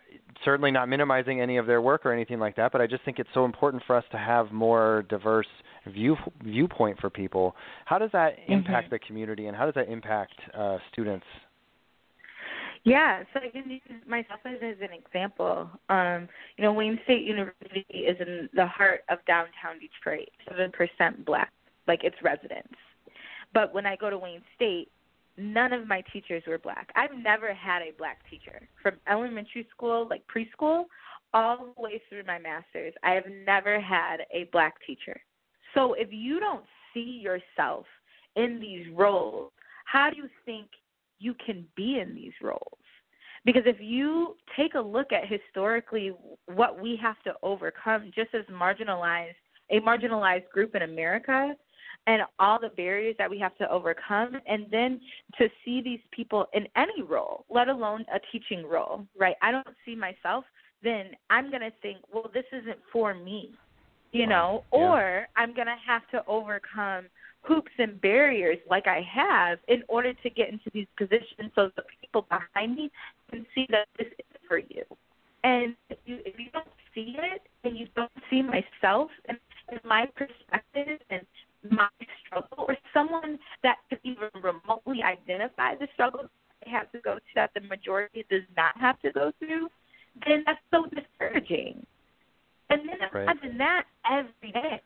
certainly 0.44 0.70
not 0.70 0.88
minimizing 0.88 1.40
any 1.40 1.56
of 1.56 1.66
their 1.66 1.80
work 1.80 2.04
or 2.04 2.12
anything 2.12 2.38
like 2.38 2.56
that, 2.56 2.72
but 2.72 2.80
I 2.80 2.86
just 2.86 3.04
think 3.04 3.18
it's 3.18 3.28
so 3.34 3.44
important 3.44 3.82
for 3.86 3.96
us 3.96 4.04
to 4.12 4.18
have 4.18 4.52
more 4.52 5.04
diverse 5.08 5.46
view 5.88 6.16
viewpoint 6.42 7.00
for 7.00 7.10
people. 7.10 7.54
How 7.84 7.98
does 7.98 8.10
that 8.12 8.36
impact 8.48 8.86
mm-hmm. 8.86 8.94
the 8.94 8.98
community 9.00 9.46
and 9.46 9.56
how 9.56 9.66
does 9.66 9.74
that 9.74 9.88
impact 9.88 10.34
uh, 10.56 10.78
students? 10.92 11.26
Yeah, 12.84 13.22
so 13.32 13.40
I 13.40 13.48
can 13.48 13.70
use 13.70 13.80
myself 14.08 14.40
as, 14.44 14.56
as 14.60 14.76
an 14.80 14.92
example. 14.92 15.70
Um, 15.88 16.28
you 16.56 16.64
know, 16.64 16.72
Wayne 16.72 16.98
State 17.04 17.22
University 17.22 17.86
is 17.90 18.16
in 18.20 18.48
the 18.54 18.66
heart 18.66 19.02
of 19.08 19.18
downtown 19.26 19.78
Detroit, 19.80 20.28
seven 20.48 20.72
percent 20.72 21.24
black, 21.24 21.52
like 21.86 22.02
its 22.02 22.16
residents. 22.22 22.74
But 23.54 23.72
when 23.72 23.86
I 23.86 23.94
go 23.96 24.10
to 24.10 24.18
Wayne 24.18 24.42
State, 24.56 24.90
none 25.36 25.72
of 25.72 25.86
my 25.86 26.02
teachers 26.12 26.42
were 26.46 26.58
black. 26.58 26.90
I've 26.96 27.16
never 27.16 27.54
had 27.54 27.82
a 27.82 27.92
black 27.96 28.18
teacher 28.28 28.68
from 28.82 28.94
elementary 29.08 29.66
school, 29.70 30.08
like 30.10 30.22
preschool, 30.26 30.86
all 31.32 31.72
the 31.76 31.82
way 31.82 32.02
through 32.08 32.24
my 32.26 32.38
master's. 32.38 32.94
I 33.02 33.12
have 33.12 33.24
never 33.46 33.80
had 33.80 34.18
a 34.32 34.48
black 34.52 34.74
teacher. 34.84 35.20
So 35.74 35.94
if 35.94 36.08
you 36.10 36.40
don't 36.40 36.64
see 36.92 37.22
yourself 37.22 37.86
in 38.36 38.60
these 38.60 38.86
roles, 38.94 39.52
how 39.84 40.10
do 40.10 40.16
you 40.16 40.28
think 40.44 40.66
you 41.22 41.34
can 41.44 41.64
be 41.76 42.00
in 42.00 42.14
these 42.14 42.32
roles. 42.42 42.78
Because 43.44 43.62
if 43.66 43.76
you 43.80 44.36
take 44.56 44.74
a 44.74 44.80
look 44.80 45.12
at 45.12 45.26
historically 45.26 46.12
what 46.46 46.80
we 46.80 46.98
have 47.02 47.16
to 47.24 47.32
overcome 47.42 48.10
just 48.14 48.34
as 48.34 48.44
marginalized 48.46 49.34
a 49.70 49.80
marginalized 49.80 50.48
group 50.50 50.74
in 50.74 50.82
America 50.82 51.54
and 52.06 52.22
all 52.38 52.58
the 52.60 52.68
barriers 52.70 53.14
that 53.18 53.30
we 53.30 53.38
have 53.38 53.56
to 53.56 53.70
overcome 53.70 54.36
and 54.46 54.66
then 54.70 55.00
to 55.38 55.48
see 55.64 55.80
these 55.80 56.00
people 56.10 56.46
in 56.52 56.66
any 56.76 57.02
role, 57.02 57.46
let 57.48 57.68
alone 57.68 58.04
a 58.14 58.18
teaching 58.30 58.66
role, 58.66 59.06
right? 59.18 59.36
I 59.40 59.50
don't 59.50 59.66
see 59.84 59.94
myself, 59.94 60.44
then 60.82 61.06
I'm 61.30 61.50
going 61.50 61.62
to 61.62 61.72
think, 61.80 61.98
well, 62.12 62.30
this 62.34 62.44
isn't 62.52 62.78
for 62.92 63.14
me. 63.14 63.52
You 64.10 64.26
know, 64.26 64.62
yeah. 64.74 64.78
or 64.78 65.26
I'm 65.36 65.54
going 65.54 65.68
to 65.68 65.76
have 65.86 66.02
to 66.10 66.22
overcome 66.26 67.06
hoops 67.42 67.72
and 67.78 68.00
barriers 68.00 68.58
like 68.70 68.86
I 68.86 69.02
have 69.12 69.58
in 69.68 69.82
order 69.88 70.14
to 70.14 70.30
get 70.30 70.48
into 70.48 70.70
these 70.72 70.86
positions 70.96 71.50
so 71.54 71.70
the 71.76 71.82
people 72.00 72.26
behind 72.28 72.76
me 72.76 72.90
can 73.30 73.44
see 73.54 73.66
that 73.70 73.88
this 73.98 74.06
is 74.06 74.40
for 74.48 74.58
you. 74.58 74.84
And 75.44 75.74
if 75.90 75.98
you 76.06 76.18
if 76.24 76.38
you 76.38 76.50
don't 76.52 76.66
see 76.94 77.16
it 77.18 77.42
and 77.64 77.76
you 77.76 77.88
don't 77.96 78.12
see 78.30 78.42
myself 78.42 79.10
and, 79.28 79.38
my 79.84 80.04
perspective 80.14 80.98
and 81.08 81.22
my 81.70 81.88
struggle 82.26 82.66
or 82.68 82.76
someone 82.92 83.38
that 83.62 83.76
could 83.88 84.00
even 84.04 84.28
remotely 84.42 85.02
identify 85.02 85.74
the 85.74 85.88
struggle 85.94 86.28
I 86.66 86.70
have 86.70 86.92
to 86.92 86.98
go 86.98 87.14
through 87.14 87.20
that 87.36 87.52
the 87.54 87.60
majority 87.60 88.26
does 88.28 88.42
not 88.54 88.76
have 88.78 89.00
to 89.00 89.10
go 89.12 89.32
through, 89.38 89.68
then 90.26 90.44
that's 90.44 90.60
so 90.70 90.86
discouraging. 90.94 91.86
And 92.68 92.88
then 92.88 92.98
right. 93.12 93.22
imagine 93.22 93.58
that 93.58 93.84
every 94.10 94.52
day. 94.52 94.82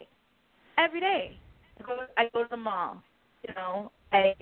Every 0.78 1.00
day. 1.00 1.38
I 1.78 1.82
go, 1.82 1.96
I 2.16 2.28
go 2.32 2.42
to 2.42 2.48
the 2.50 2.56
mall. 2.56 3.02
You 3.46 3.54
know, 3.54 3.92
I, 4.12 4.34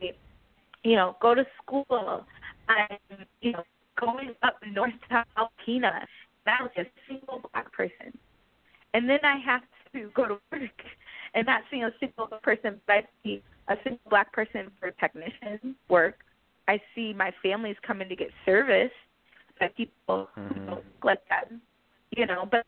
you 0.83 0.97
know, 0.97 1.17
go 1.21 1.35
to 1.35 1.45
school. 1.63 2.25
I'm, 2.69 2.99
you 3.41 3.53
know, 3.53 3.65
going 4.01 4.31
up 4.43 4.57
north 4.71 4.93
to 5.11 5.25
Alpena. 5.37 6.05
That 6.47 6.61
was 6.61 6.71
a 6.77 6.85
single 7.09 7.41
black 7.53 7.73
person, 7.73 8.17
and 8.93 9.09
then 9.09 9.21
I 9.23 9.39
have 9.39 9.63
to 9.95 10.11
go 10.15 10.27
to 10.27 10.39
work 10.53 10.71
and 11.35 11.47
not 11.47 11.63
see 11.71 11.81
a 11.81 11.91
single 12.01 12.27
person, 12.43 12.81
but 12.87 12.93
I 12.97 13.03
see 13.23 13.43
a 13.69 13.77
single 13.83 14.01
black 14.11 14.33
person 14.33 14.71
for 14.79 14.91
technician 14.93 15.75
work. 15.89 16.19
I 16.69 16.81
see 16.95 17.13
my 17.13 17.33
families 17.43 17.77
coming 17.87 18.09
to 18.09 18.17
get 18.17 18.31
service 18.45 18.93
by 19.59 19.69
people 19.77 20.29
mm-hmm. 20.37 20.49
who 20.49 20.55
don't 20.55 20.77
look 20.77 21.05
like 21.05 21.29
that. 21.29 21.51
You 22.17 22.27
know, 22.27 22.47
but 22.51 22.65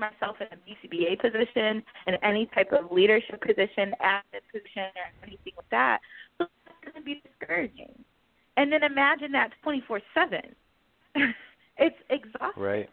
myself 0.00 0.36
in 0.40 0.46
a 0.50 0.88
BCBA 0.88 1.20
position 1.20 1.82
and 2.06 2.18
any 2.22 2.46
type 2.54 2.72
of 2.72 2.90
leadership 2.90 3.40
position, 3.40 3.94
admin 4.02 4.40
position, 4.50 4.90
or 4.96 5.26
anything 5.26 5.52
like 5.56 5.70
that, 5.70 6.00
so 6.38 6.46
it's 6.66 6.92
going 6.92 6.94
to 6.94 7.02
be 7.02 7.22
discouraging. 7.22 7.92
And 8.56 8.72
then 8.72 8.82
imagine 8.82 9.32
that 9.32 9.50
24 9.62 10.00
7. 10.14 10.40
It's 11.80 11.96
exhausting. 12.10 12.62
Right. 12.62 12.88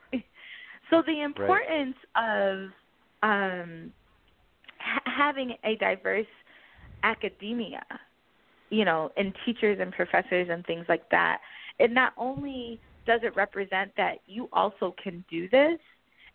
So 0.89 1.03
the 1.05 1.21
importance 1.21 1.95
right. 2.15 2.39
of 2.39 2.69
um, 3.21 3.91
ha- 4.79 5.01
having 5.05 5.55
a 5.65 5.75
diverse 5.75 6.25
academia, 7.03 7.83
you 8.69 8.85
know, 8.85 9.11
and 9.17 9.33
teachers 9.45 9.79
and 9.81 9.91
professors 9.91 10.47
and 10.49 10.65
things 10.65 10.85
like 10.87 11.09
that, 11.11 11.39
it 11.79 11.91
not 11.91 12.13
only 12.17 12.79
does 13.05 13.19
it 13.23 13.35
represent 13.35 13.91
that 13.97 14.19
you 14.25 14.49
also 14.53 14.95
can 15.01 15.23
do 15.29 15.49
this, 15.49 15.79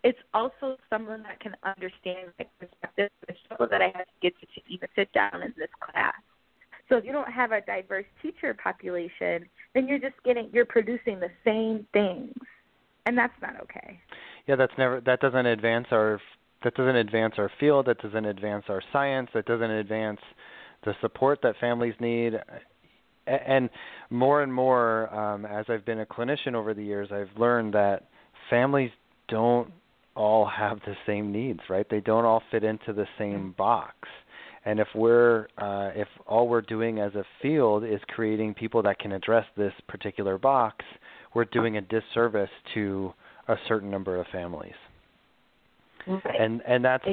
it's 0.05 0.19
also 0.35 0.77
someone 0.91 1.23
that 1.23 1.41
can 1.41 1.55
understand 1.65 2.31
my 2.39 2.47
perspective, 2.59 3.11
the 3.27 3.35
struggle 3.45 3.69
that 3.71 3.81
I 3.81 3.87
had 3.87 4.05
to 4.05 4.19
get 4.21 4.39
to, 4.41 4.47
to 4.47 4.61
even 4.69 4.89
sit 4.97 5.13
down 5.13 5.43
in 5.43 5.55
this 5.57 5.69
class. 5.81 6.15
So 6.89 6.97
if 6.97 7.05
you 7.05 7.13
don't 7.13 7.31
have 7.31 7.53
a 7.53 7.61
diverse 7.61 8.05
teacher 8.21 8.55
population, 8.55 9.49
then 9.75 9.87
you're 9.87 9.99
just 9.99 10.17
getting 10.25 10.51
you're 10.53 10.67
producing 10.67 11.21
the 11.21 11.31
same 11.45 11.87
things, 11.93 12.35
and 13.07 13.17
that's 13.17 13.33
not 13.41 13.61
okay. 13.63 13.99
Yeah, 14.47 14.57
that's 14.57 14.73
never 14.77 15.01
that 15.03 15.21
doesn't 15.21 15.47
advance 15.47 15.87
our 15.93 16.21
that 16.65 16.75
doesn't 16.75 16.97
advance 16.97 17.35
our 17.39 17.51
field. 17.59 17.87
That 17.87 17.99
doesn't 18.03 18.25
advance 18.25 18.65
our 18.69 18.83
science. 18.93 19.31
That 19.35 19.47
doesn't 19.47 19.71
advance 19.71 20.21
the 20.85 20.95
support 21.01 21.41
that 21.43 21.55
families 21.61 21.95
need. 22.01 22.35
And 23.27 23.71
more 24.11 24.43
and 24.43 24.53
more, 24.53 25.15
um, 25.15 25.47
as 25.47 25.67
I've 25.69 25.85
been 25.85 26.01
a 26.01 26.07
clinician 26.07 26.55
over 26.55 26.75
the 26.75 26.83
years, 26.83 27.09
I've 27.13 27.31
learned 27.39 27.75
that 27.75 28.09
families 28.51 28.91
don't 29.29 29.73
all 30.15 30.47
have 30.47 30.79
the 30.81 30.95
same 31.07 31.33
needs, 31.33 31.61
right? 31.69 31.87
They 31.89 32.01
don't 32.01 32.25
all 32.25 32.43
fit 32.51 32.65
into 32.65 32.93
the 32.93 33.07
same 33.19 33.55
box. 33.57 33.95
And 34.65 34.79
if 34.79 34.89
we're 34.95 35.49
uh, 35.59 35.91
if 35.95 36.09
all 36.27 36.49
we're 36.49 36.63
doing 36.63 37.01
as 37.01 37.15
a 37.15 37.25
field 37.41 37.85
is 37.85 38.01
creating 38.09 38.55
people 38.55 38.83
that 38.83 38.99
can 38.99 39.13
address 39.13 39.45
this 39.57 39.73
particular 39.89 40.39
box, 40.39 40.85
we're 41.35 41.47
doing 41.47 41.79
a 41.79 41.81
disservice 41.81 42.51
to 42.75 43.13
a 43.49 43.57
certain 43.67 43.91
number 43.91 44.21
of 44.21 44.27
families. 44.31 44.75
Right. 46.07 46.23
And 46.39 46.63
and 46.67 46.85
that's 46.85 47.05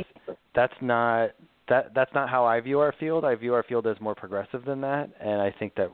that's 0.54 0.74
not 0.82 1.32
that 1.70 1.92
that's 1.96 2.14
not 2.14 2.30
how 2.30 2.46
I 2.46 2.60
view 2.60 2.80
our 2.80 2.94
field. 3.00 3.26
I 3.26 3.36
view 3.36 3.54
our 3.54 3.64
field 3.64 3.88
as 3.88 4.00
more 4.00 4.16
progressive 4.16 4.66
than 4.66 4.82
that, 4.82 5.10
and 5.20 5.42
I 5.42 5.54
think 5.58 5.74
that 5.76 5.92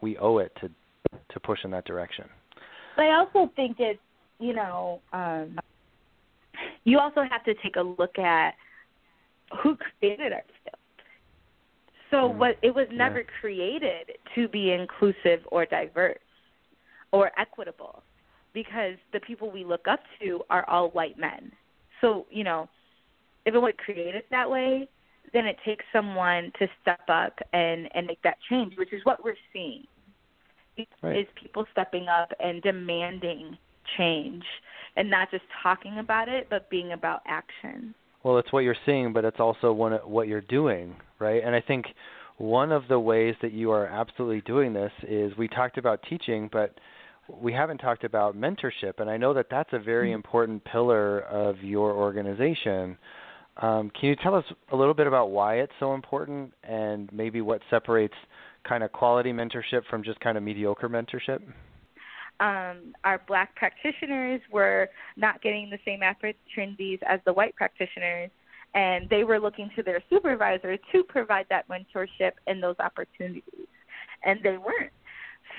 we 0.00 0.16
owe 0.18 0.38
it 0.38 0.52
to 0.60 0.68
to 1.32 1.40
push 1.40 1.58
in 1.64 1.70
that 1.72 1.84
direction. 1.84 2.26
But 2.96 3.06
I 3.06 3.18
also 3.18 3.50
think 3.56 3.76
it's 3.78 4.00
you 4.38 4.54
know 4.54 5.00
um, 5.12 5.58
you 6.84 6.98
also 6.98 7.22
have 7.22 7.44
to 7.44 7.54
take 7.54 7.76
a 7.76 7.82
look 7.82 8.18
at 8.18 8.54
who 9.62 9.76
created 9.76 10.32
our 10.32 10.42
field. 10.62 10.76
So 12.10 12.28
Mm. 12.28 12.36
what 12.36 12.58
it 12.62 12.74
was 12.74 12.88
Yeah. 12.90 12.96
never 12.96 13.24
created 13.24 14.18
to 14.34 14.48
be 14.48 14.72
inclusive 14.72 15.46
or 15.50 15.66
diverse 15.66 16.18
or 17.12 17.32
equitable 17.38 18.04
because 18.52 18.96
the 19.12 19.20
people 19.20 19.50
we 19.50 19.64
look 19.64 19.88
up 19.88 20.00
to 20.20 20.44
are 20.50 20.68
all 20.68 20.90
white 20.90 21.18
men. 21.18 21.52
So, 22.00 22.26
you 22.30 22.44
know, 22.44 22.68
if 23.44 23.54
it 23.54 23.58
was 23.58 23.74
created 23.78 24.24
that 24.30 24.48
way, 24.48 24.88
then 25.32 25.46
it 25.46 25.58
takes 25.64 25.84
someone 25.92 26.52
to 26.58 26.68
step 26.80 27.08
up 27.08 27.38
and 27.52 27.88
and 27.96 28.06
make 28.06 28.20
that 28.22 28.40
change, 28.48 28.76
which 28.76 28.92
is 28.92 29.04
what 29.04 29.24
we're 29.24 29.36
seeing. 29.52 29.86
Right. 31.02 31.18
Is 31.18 31.26
people 31.34 31.66
stepping 31.72 32.08
up 32.08 32.32
and 32.40 32.62
demanding 32.62 33.56
change 33.96 34.44
and 34.96 35.10
not 35.10 35.30
just 35.30 35.44
talking 35.62 35.98
about 35.98 36.28
it 36.28 36.48
but 36.50 36.68
being 36.70 36.92
about 36.92 37.20
action. 37.26 37.94
Well, 38.22 38.38
it's 38.38 38.52
what 38.52 38.60
you're 38.60 38.76
seeing, 38.86 39.12
but 39.12 39.24
it's 39.24 39.40
also 39.40 39.72
one 39.72 39.92
what 40.04 40.28
you're 40.28 40.40
doing, 40.40 40.96
right? 41.18 41.42
And 41.44 41.54
I 41.54 41.60
think 41.60 41.86
one 42.38 42.72
of 42.72 42.88
the 42.88 42.98
ways 42.98 43.34
that 43.42 43.52
you 43.52 43.70
are 43.70 43.86
absolutely 43.86 44.40
doing 44.40 44.72
this 44.72 44.92
is 45.06 45.36
we 45.36 45.46
talked 45.46 45.78
about 45.78 46.00
teaching, 46.08 46.48
but 46.50 46.74
we 47.40 47.52
haven't 47.52 47.78
talked 47.78 48.04
about 48.04 48.36
mentorship, 48.36 48.98
and 48.98 49.08
I 49.08 49.16
know 49.16 49.34
that 49.34 49.46
that's 49.50 49.72
a 49.72 49.78
very 49.78 50.08
Mm-hmm. 50.08 50.14
important 50.16 50.64
pillar 50.64 51.20
of 51.20 51.62
your 51.62 51.92
organization. 51.92 52.96
Um, 53.58 53.90
can 53.90 54.08
you 54.08 54.16
tell 54.16 54.34
us 54.34 54.44
a 54.72 54.76
little 54.76 54.94
bit 54.94 55.06
about 55.06 55.30
why 55.30 55.56
it's 55.56 55.72
so 55.78 55.94
important, 55.94 56.52
and 56.64 57.08
maybe 57.12 57.40
what 57.40 57.60
separates 57.70 58.14
kind 58.68 58.82
of 58.82 58.90
quality 58.92 59.32
mentorship 59.32 59.82
from 59.88 60.02
just 60.02 60.18
kind 60.20 60.36
of 60.36 60.42
mediocre 60.42 60.88
mentorship? 60.88 61.40
Um, 62.40 62.94
our 63.04 63.20
black 63.26 63.54
practitioners 63.54 64.40
were 64.50 64.88
not 65.16 65.40
getting 65.42 65.70
the 65.70 65.78
same 65.84 66.02
opportunities 66.02 66.98
as 67.06 67.20
the 67.24 67.32
white 67.32 67.54
practitioners, 67.54 68.30
and 68.74 69.08
they 69.08 69.22
were 69.22 69.38
looking 69.38 69.70
to 69.76 69.82
their 69.82 70.02
supervisor 70.10 70.76
to 70.92 71.04
provide 71.04 71.46
that 71.50 71.68
mentorship 71.68 72.32
and 72.46 72.62
those 72.62 72.76
opportunities, 72.80 73.68
and 74.24 74.40
they 74.42 74.56
weren't. 74.56 74.92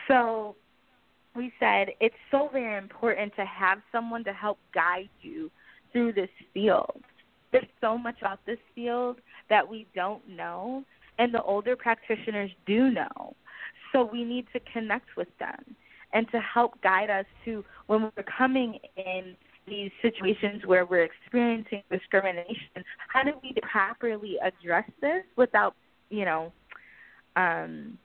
So 0.08 0.56
we 1.36 1.54
said 1.60 1.90
it's 2.00 2.16
so 2.30 2.50
very 2.52 2.78
important 2.78 3.34
to 3.38 3.46
have 3.46 3.80
someone 3.92 4.24
to 4.26 4.34
help 4.34 4.58
guide 4.74 5.10
you 5.22 5.50
through 5.94 6.14
this 6.14 6.30
field. 6.54 7.02
There's 7.52 7.66
so 7.80 7.98
much 7.98 8.16
about 8.20 8.40
this 8.46 8.60
field 8.74 9.18
that 9.50 9.68
we 9.68 9.88
don't 9.96 10.28
know, 10.28 10.84
and 11.20 11.34
the 11.34 11.42
older 11.42 11.78
practitioners 11.78 12.52
do 12.66 12.92
know. 12.92 13.34
So 13.94 14.04
we 14.04 14.26
need 14.26 14.48
to 14.52 14.60
connect 14.74 15.16
with 15.16 15.30
them 15.40 15.76
and 16.16 16.26
to 16.32 16.40
help 16.40 16.82
guide 16.82 17.10
us 17.12 17.26
to 17.44 17.64
when 17.88 18.04
we're 18.04 18.24
coming 18.38 18.80
in 18.98 19.36
these 19.68 19.92
situations 20.02 20.64
where 20.66 20.86
we're 20.86 21.04
experiencing 21.04 21.84
discrimination, 21.92 22.84
how 23.10 23.22
do 23.22 23.34
we 23.44 23.54
properly 23.62 24.38
address 24.42 24.90
this 25.02 25.24
without, 25.36 25.76
you 26.10 26.24
know, 26.24 26.52
um, 27.36 27.98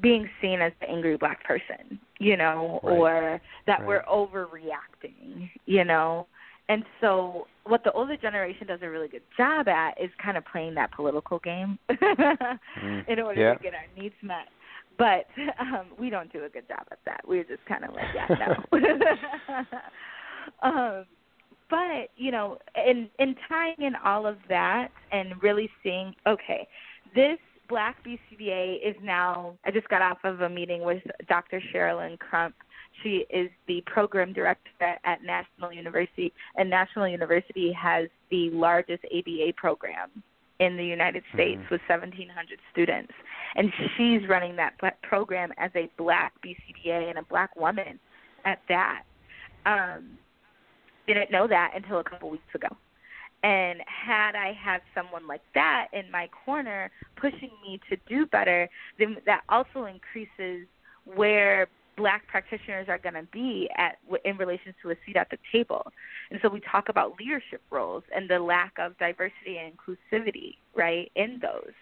being 0.00 0.28
seen 0.40 0.60
as 0.62 0.72
the 0.80 0.88
angry 0.88 1.16
black 1.16 1.44
person, 1.44 2.00
you 2.18 2.36
know, 2.36 2.80
Right. 2.82 2.92
or 2.98 3.40
that 3.66 3.80
Right. 3.80 3.86
we're 3.88 4.02
overreacting, 4.04 5.50
you 5.66 5.84
know. 5.84 6.26
And 6.68 6.84
so 7.00 7.48
what 7.64 7.82
the 7.82 7.90
older 7.92 8.16
generation 8.16 8.68
does 8.68 8.78
a 8.82 8.88
really 8.88 9.08
good 9.08 9.24
job 9.36 9.66
at 9.68 10.00
is 10.00 10.10
kind 10.22 10.36
of 10.38 10.44
playing 10.44 10.74
that 10.76 10.92
political 10.92 11.40
game 11.40 11.78
in 11.88 13.20
order 13.20 13.40
Yeah. 13.40 13.54
to 13.54 13.62
get 13.62 13.74
our 13.74 13.86
needs 13.96 14.14
met. 14.22 14.48
But 14.98 15.26
um 15.60 15.86
we 15.98 16.10
don't 16.10 16.32
do 16.32 16.44
a 16.44 16.48
good 16.48 16.68
job 16.68 16.86
at 16.90 16.98
that. 17.06 17.22
We're 17.26 17.44
just 17.44 17.64
kind 17.66 17.84
of 17.84 17.94
like, 17.94 18.06
yeah, 18.14 18.28
no. 18.72 19.58
um 20.62 21.06
but, 21.70 22.10
you 22.16 22.32
know, 22.32 22.58
in 22.76 23.08
in 23.18 23.36
tying 23.48 23.76
in 23.78 23.94
all 24.04 24.26
of 24.26 24.36
that 24.48 24.88
and 25.12 25.40
really 25.40 25.70
seeing, 25.82 26.14
okay, 26.26 26.66
this 27.14 27.38
Black 27.68 27.96
BCBA 28.04 28.78
is 28.84 28.96
now. 29.00 29.56
I 29.64 29.70
just 29.70 29.88
got 29.88 30.02
off 30.02 30.18
of 30.24 30.40
a 30.40 30.48
meeting 30.48 30.82
with 30.82 31.02
Dr. 31.28 31.62
Sherilyn 31.72 32.18
Crump. 32.18 32.56
She 33.02 33.24
is 33.30 33.48
the 33.68 33.82
program 33.86 34.32
director 34.32 34.68
at 34.80 35.22
National 35.22 35.72
University, 35.72 36.32
and 36.56 36.68
National 36.68 37.06
University 37.06 37.72
has 37.72 38.08
the 38.32 38.50
largest 38.50 39.04
ABA 39.04 39.52
program 39.56 40.10
in 40.60 40.76
the 40.76 40.84
United 40.84 41.24
States 41.32 41.60
Mhm. 41.62 41.70
with 41.70 41.82
1,700 41.88 42.60
students. 42.70 43.12
And 43.56 43.72
she's 43.96 44.28
running 44.28 44.56
that 44.56 44.78
program 45.02 45.52
as 45.56 45.74
a 45.74 45.86
black 45.96 46.34
BCBA 46.42 47.08
and 47.08 47.18
a 47.18 47.22
black 47.22 47.56
woman 47.56 47.98
at 48.44 48.60
that. 48.68 49.02
Um, 49.66 50.18
didn't 51.06 51.30
know 51.30 51.46
that 51.48 51.72
until 51.74 51.98
a 51.98 52.04
couple 52.04 52.30
weeks 52.30 52.54
ago. 52.54 52.68
And 53.42 53.82
had 53.86 54.36
I 54.36 54.52
had 54.52 54.82
someone 54.94 55.26
like 55.26 55.40
that 55.54 55.88
in 55.92 56.10
my 56.10 56.28
corner 56.28 56.90
pushing 57.16 57.50
me 57.62 57.80
to 57.88 57.96
do 58.06 58.26
better, 58.26 58.68
then 58.98 59.16
that 59.24 59.42
also 59.48 59.86
increases 59.86 60.68
where 61.04 61.68
black 62.00 62.26
practitioners 62.28 62.86
are 62.88 62.98
going 62.98 63.14
to 63.14 63.26
be 63.30 63.68
at 63.76 63.98
in 64.24 64.36
relation 64.38 64.74
to 64.82 64.90
a 64.90 64.94
seat 65.04 65.16
at 65.16 65.28
the 65.30 65.36
table. 65.52 65.84
And 66.30 66.40
so 66.42 66.48
we 66.48 66.60
talk 66.60 66.88
about 66.88 67.18
leadership 67.20 67.60
roles 67.70 68.04
and 68.14 68.28
the 68.28 68.38
lack 68.38 68.72
of 68.78 68.96
diversity 68.98 69.58
and 69.58 69.72
inclusivity, 69.76 70.56
right, 70.74 71.12
in 71.14 71.38
those. 71.40 71.74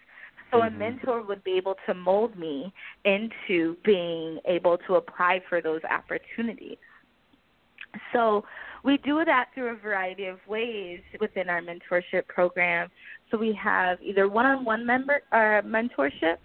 So 0.51 0.61
a 0.63 0.69
Mhm. 0.69 0.77
mentor 0.77 1.21
would 1.21 1.43
be 1.43 1.53
able 1.53 1.77
to 1.85 1.93
mold 1.93 2.35
me 2.35 2.73
into 3.05 3.77
being 3.83 4.39
able 4.45 4.77
to 4.79 4.95
apply 4.95 5.39
for 5.47 5.61
those 5.61 5.83
opportunities. 5.85 6.77
So 8.11 8.43
we 8.83 8.97
do 8.97 9.23
that 9.25 9.53
through 9.53 9.69
a 9.69 9.75
variety 9.75 10.25
of 10.25 10.45
ways 10.47 11.01
within 11.19 11.49
our 11.49 11.61
mentorship 11.61 12.27
program. 12.27 12.89
So 13.29 13.37
we 13.37 13.53
have 13.53 14.01
either 14.01 14.27
one-on-one 14.27 14.85
member 14.85 15.21
uh, 15.31 15.61
mentorship 15.77 16.39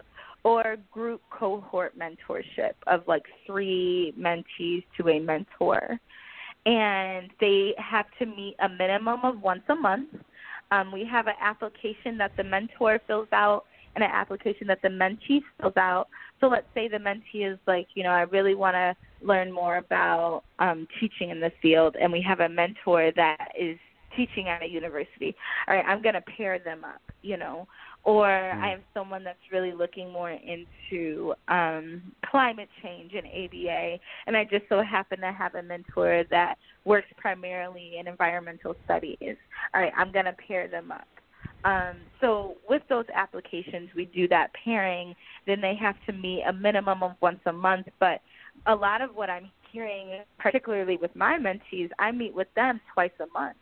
or 0.45 0.77
group 0.91 1.21
cohort 1.31 1.97
mentorship 1.97 2.75
of 2.85 3.01
like 3.07 3.23
three 3.47 4.13
mentees 4.17 4.83
to 4.95 5.09
a 5.09 5.19
mentor. 5.19 5.99
And 6.67 7.31
they 7.41 7.73
have 7.79 8.05
to 8.19 8.27
meet 8.27 8.55
a 8.59 8.69
minimum 8.69 9.25
of 9.25 9.41
once 9.41 9.63
a 9.69 9.75
month. 9.75 10.09
Um, 10.71 10.91
we 10.91 11.03
have 11.11 11.25
an 11.25 11.33
application 11.41 12.17
that 12.19 12.31
the 12.37 12.43
mentor 12.43 13.01
fills 13.07 13.27
out 13.33 13.65
and 13.95 14.03
an 14.03 14.11
application 14.11 14.67
that 14.67 14.81
the 14.83 14.87
mentee 14.87 15.41
fills 15.59 15.77
out. 15.77 16.07
So 16.39 16.47
let's 16.47 16.67
say 16.75 16.87
the 16.87 16.97
mentee 16.97 17.51
is 17.51 17.57
like, 17.65 17.87
you 17.95 18.03
know, 18.03 18.09
I 18.09 18.21
really 18.21 18.53
want 18.53 18.75
to 18.75 18.95
learn 19.25 19.51
more 19.51 19.77
about 19.77 20.43
um, 20.59 20.87
teaching 20.99 21.31
in 21.31 21.39
this 21.39 21.53
field, 21.61 21.95
and 21.99 22.11
we 22.11 22.21
have 22.21 22.41
a 22.41 22.49
mentor 22.49 23.11
that 23.15 23.47
is 23.59 23.77
teaching 24.15 24.47
at 24.47 24.61
a 24.61 24.67
university. 24.67 25.35
All 25.67 25.75
right, 25.75 25.85
I'm 25.85 26.01
going 26.01 26.15
to 26.15 26.21
pair 26.21 26.59
them 26.59 26.83
up, 26.83 27.01
you 27.21 27.37
know. 27.37 27.67
Or 28.05 28.27
Mm. 28.27 28.61
I 28.61 28.69
have 28.69 28.83
someone 28.93 29.23
that's 29.23 29.51
really 29.51 29.71
looking 29.71 30.11
more 30.11 30.29
into 30.29 31.33
um, 31.47 32.13
climate 32.23 32.69
change 32.83 33.13
and 33.15 33.25
ABA, 33.25 33.99
and 34.27 34.37
I 34.37 34.43
just 34.43 34.69
so 34.69 34.83
happen 34.83 35.19
to 35.21 35.31
have 35.31 35.55
a 35.55 35.63
mentor 35.63 36.23
that 36.29 36.59
works 36.85 37.07
primarily 37.17 37.97
in 37.97 38.07
environmental 38.07 38.75
studies. 38.85 39.37
All 39.73 39.81
right, 39.81 39.91
I'm 39.97 40.11
going 40.11 40.25
to 40.25 40.33
pair 40.33 40.67
them 40.67 40.91
up. 40.91 41.07
Um, 41.63 41.95
so 42.21 42.57
with 42.69 42.83
those 42.89 43.05
applications, 43.13 43.89
we 43.95 44.05
do 44.05 44.27
that 44.27 44.51
pairing. 44.63 45.15
Then 45.47 45.59
they 45.61 45.73
have 45.73 45.95
to 46.05 46.13
meet 46.13 46.43
a 46.47 46.53
minimum 46.53 47.01
of 47.01 47.13
once 47.21 47.39
a 47.47 47.51
month. 47.51 47.87
But 47.99 48.21
a 48.67 48.75
lot 48.75 49.01
of 49.01 49.15
what 49.15 49.31
I'm 49.31 49.49
hearing, 49.71 50.21
particularly 50.37 50.97
with 50.97 51.15
my 51.15 51.39
mentees, 51.39 51.89
I 51.97 52.11
meet 52.11 52.35
with 52.35 52.53
them 52.55 52.79
twice 52.93 53.11
a 53.19 53.25
month 53.33 53.57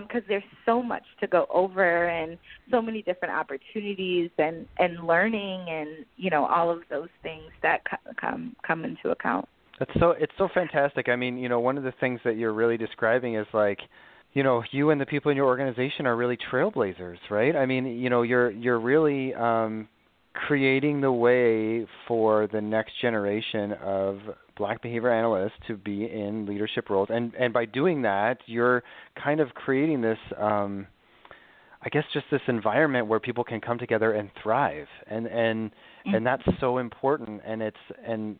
because 0.00 0.22
um, 0.22 0.26
there's 0.28 0.42
so 0.66 0.82
much 0.82 1.04
to 1.20 1.26
go 1.26 1.46
over 1.52 2.08
and 2.08 2.36
so 2.70 2.82
many 2.82 3.02
different 3.02 3.34
opportunities 3.34 4.30
and 4.38 4.66
and 4.78 5.06
learning 5.06 5.64
and 5.68 6.04
you 6.16 6.30
know 6.30 6.44
all 6.44 6.70
of 6.70 6.80
those 6.90 7.08
things 7.22 7.50
that 7.62 7.80
come 8.20 8.54
come 8.66 8.84
into 8.84 9.10
account. 9.10 9.48
That's 9.78 9.90
so 9.98 10.10
it's 10.10 10.32
so 10.36 10.48
fantastic. 10.52 11.08
I 11.08 11.16
mean, 11.16 11.38
you 11.38 11.48
know, 11.48 11.60
one 11.60 11.78
of 11.78 11.84
the 11.84 11.94
things 12.00 12.20
that 12.24 12.36
you're 12.36 12.52
really 12.52 12.76
describing 12.76 13.36
is 13.36 13.46
like 13.54 13.78
you 14.34 14.42
know 14.42 14.62
you 14.72 14.90
and 14.90 15.00
the 15.00 15.06
people 15.06 15.30
in 15.30 15.36
your 15.36 15.46
organization 15.46 16.06
are 16.06 16.14
really 16.14 16.36
trailblazers 16.52 17.16
right 17.30 17.56
i 17.56 17.64
mean 17.64 17.86
you 17.86 18.10
know 18.10 18.20
you're 18.20 18.50
you're 18.50 18.78
really 18.78 19.34
um 19.34 19.88
creating 20.46 21.00
the 21.00 21.12
way 21.12 21.86
for 22.06 22.46
the 22.46 22.60
next 22.60 22.92
generation 23.00 23.72
of 23.82 24.18
black 24.56 24.82
behavior 24.82 25.12
analysts 25.12 25.52
to 25.66 25.76
be 25.76 26.04
in 26.04 26.46
leadership 26.46 26.90
roles. 26.90 27.08
And 27.10 27.34
and 27.34 27.52
by 27.52 27.64
doing 27.64 28.02
that 28.02 28.38
you're 28.46 28.82
kind 29.22 29.40
of 29.40 29.48
creating 29.54 30.00
this 30.00 30.18
um 30.36 30.86
I 31.80 31.88
guess 31.90 32.04
just 32.12 32.26
this 32.30 32.40
environment 32.48 33.06
where 33.06 33.20
people 33.20 33.44
can 33.44 33.60
come 33.60 33.78
together 33.78 34.12
and 34.12 34.30
thrive. 34.42 34.88
And 35.06 35.26
and 35.26 35.70
mm-hmm. 35.70 36.14
and 36.14 36.26
that's 36.26 36.42
so 36.60 36.78
important. 36.78 37.42
And 37.44 37.62
it's 37.62 37.76
and 38.06 38.38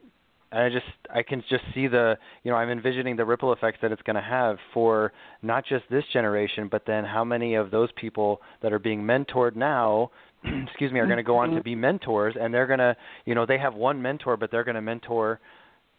and 0.50 0.62
I 0.62 0.68
just 0.70 0.86
I 1.14 1.22
can 1.22 1.42
just 1.48 1.64
see 1.74 1.88
the 1.88 2.16
you 2.42 2.50
know 2.50 2.56
I'm 2.56 2.70
envisioning 2.70 3.16
the 3.16 3.24
ripple 3.24 3.52
effects 3.52 3.78
that 3.82 3.92
it's 3.92 4.02
going 4.02 4.16
to 4.16 4.22
have 4.22 4.56
for 4.72 5.12
not 5.42 5.64
just 5.66 5.84
this 5.90 6.04
generation 6.12 6.68
but 6.70 6.84
then 6.86 7.04
how 7.04 7.24
many 7.24 7.54
of 7.54 7.70
those 7.70 7.90
people 7.96 8.40
that 8.62 8.72
are 8.72 8.78
being 8.78 9.02
mentored 9.02 9.56
now 9.56 10.10
excuse 10.66 10.92
me 10.92 11.00
are 11.00 11.06
going 11.06 11.16
to 11.18 11.22
go 11.22 11.36
on 11.36 11.50
to 11.50 11.62
be 11.62 11.74
mentors 11.74 12.34
and 12.40 12.52
they're 12.52 12.66
going 12.66 12.78
to 12.78 12.96
you 13.24 13.34
know 13.34 13.46
they 13.46 13.58
have 13.58 13.74
one 13.74 14.00
mentor 14.00 14.36
but 14.36 14.50
they're 14.50 14.64
going 14.64 14.74
to 14.74 14.82
mentor 14.82 15.40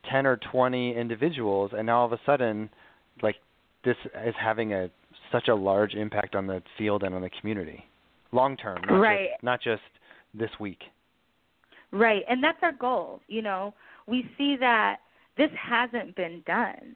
10 0.09 0.25
or 0.25 0.37
20 0.51 0.95
individuals 0.95 1.71
and 1.75 1.85
now 1.85 1.99
all 1.99 2.05
of 2.05 2.13
a 2.13 2.19
sudden 2.25 2.69
like 3.21 3.35
this 3.83 3.97
is 4.25 4.35
having 4.39 4.73
a 4.73 4.89
such 5.31 5.47
a 5.47 5.55
large 5.55 5.93
impact 5.93 6.35
on 6.35 6.47
the 6.47 6.61
field 6.77 7.03
and 7.03 7.13
on 7.13 7.21
the 7.21 7.29
community. 7.39 7.85
Long 8.31 8.57
term 8.57 8.79
not 8.87 8.99
right. 8.99 9.29
just, 9.31 9.43
not 9.43 9.61
just 9.61 9.81
this 10.33 10.51
week. 10.59 10.79
Right 11.91 12.23
and 12.29 12.43
that's 12.43 12.59
our 12.61 12.73
goal 12.73 13.21
you 13.27 13.41
know. 13.41 13.73
We 14.07 14.29
see 14.37 14.55
that 14.59 14.97
this 15.37 15.51
hasn't 15.61 16.15
been 16.15 16.41
done 16.47 16.95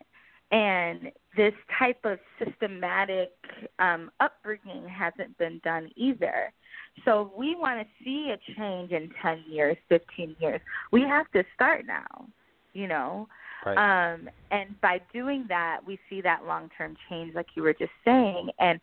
and 0.54 1.12
this 1.36 1.54
type 1.80 2.00
of 2.06 2.20
systematic 2.38 3.32
um, 3.80 4.12
upbringing 4.20 4.88
hasn't 4.88 5.36
been 5.40 5.60
done 5.64 5.90
either. 5.96 6.54
So 7.06 7.34
we 7.36 7.56
want 7.56 7.80
to 7.80 8.06
see 8.06 8.32
a 8.32 8.54
change 8.54 8.92
in 8.92 9.10
10 9.20 9.46
years, 9.50 9.76
15 9.90 10.36
years. 10.40 10.62
We 10.92 11.02
have 11.02 11.30
to 11.32 11.44
start 11.56 11.88
now, 11.88 12.28
you 12.74 12.88
know. 12.88 13.28
Right. 13.66 14.14
Um, 14.14 14.30
and 14.52 14.80
by 14.80 15.02
doing 15.12 15.46
that, 15.50 15.80
we 15.86 15.98
see 16.08 16.22
that 16.22 16.46
long-term 16.46 16.98
change, 17.10 17.34
like 17.34 17.48
you 17.56 17.64
were 17.64 17.74
just 17.74 17.92
saying, 18.06 18.50
and 18.60 18.80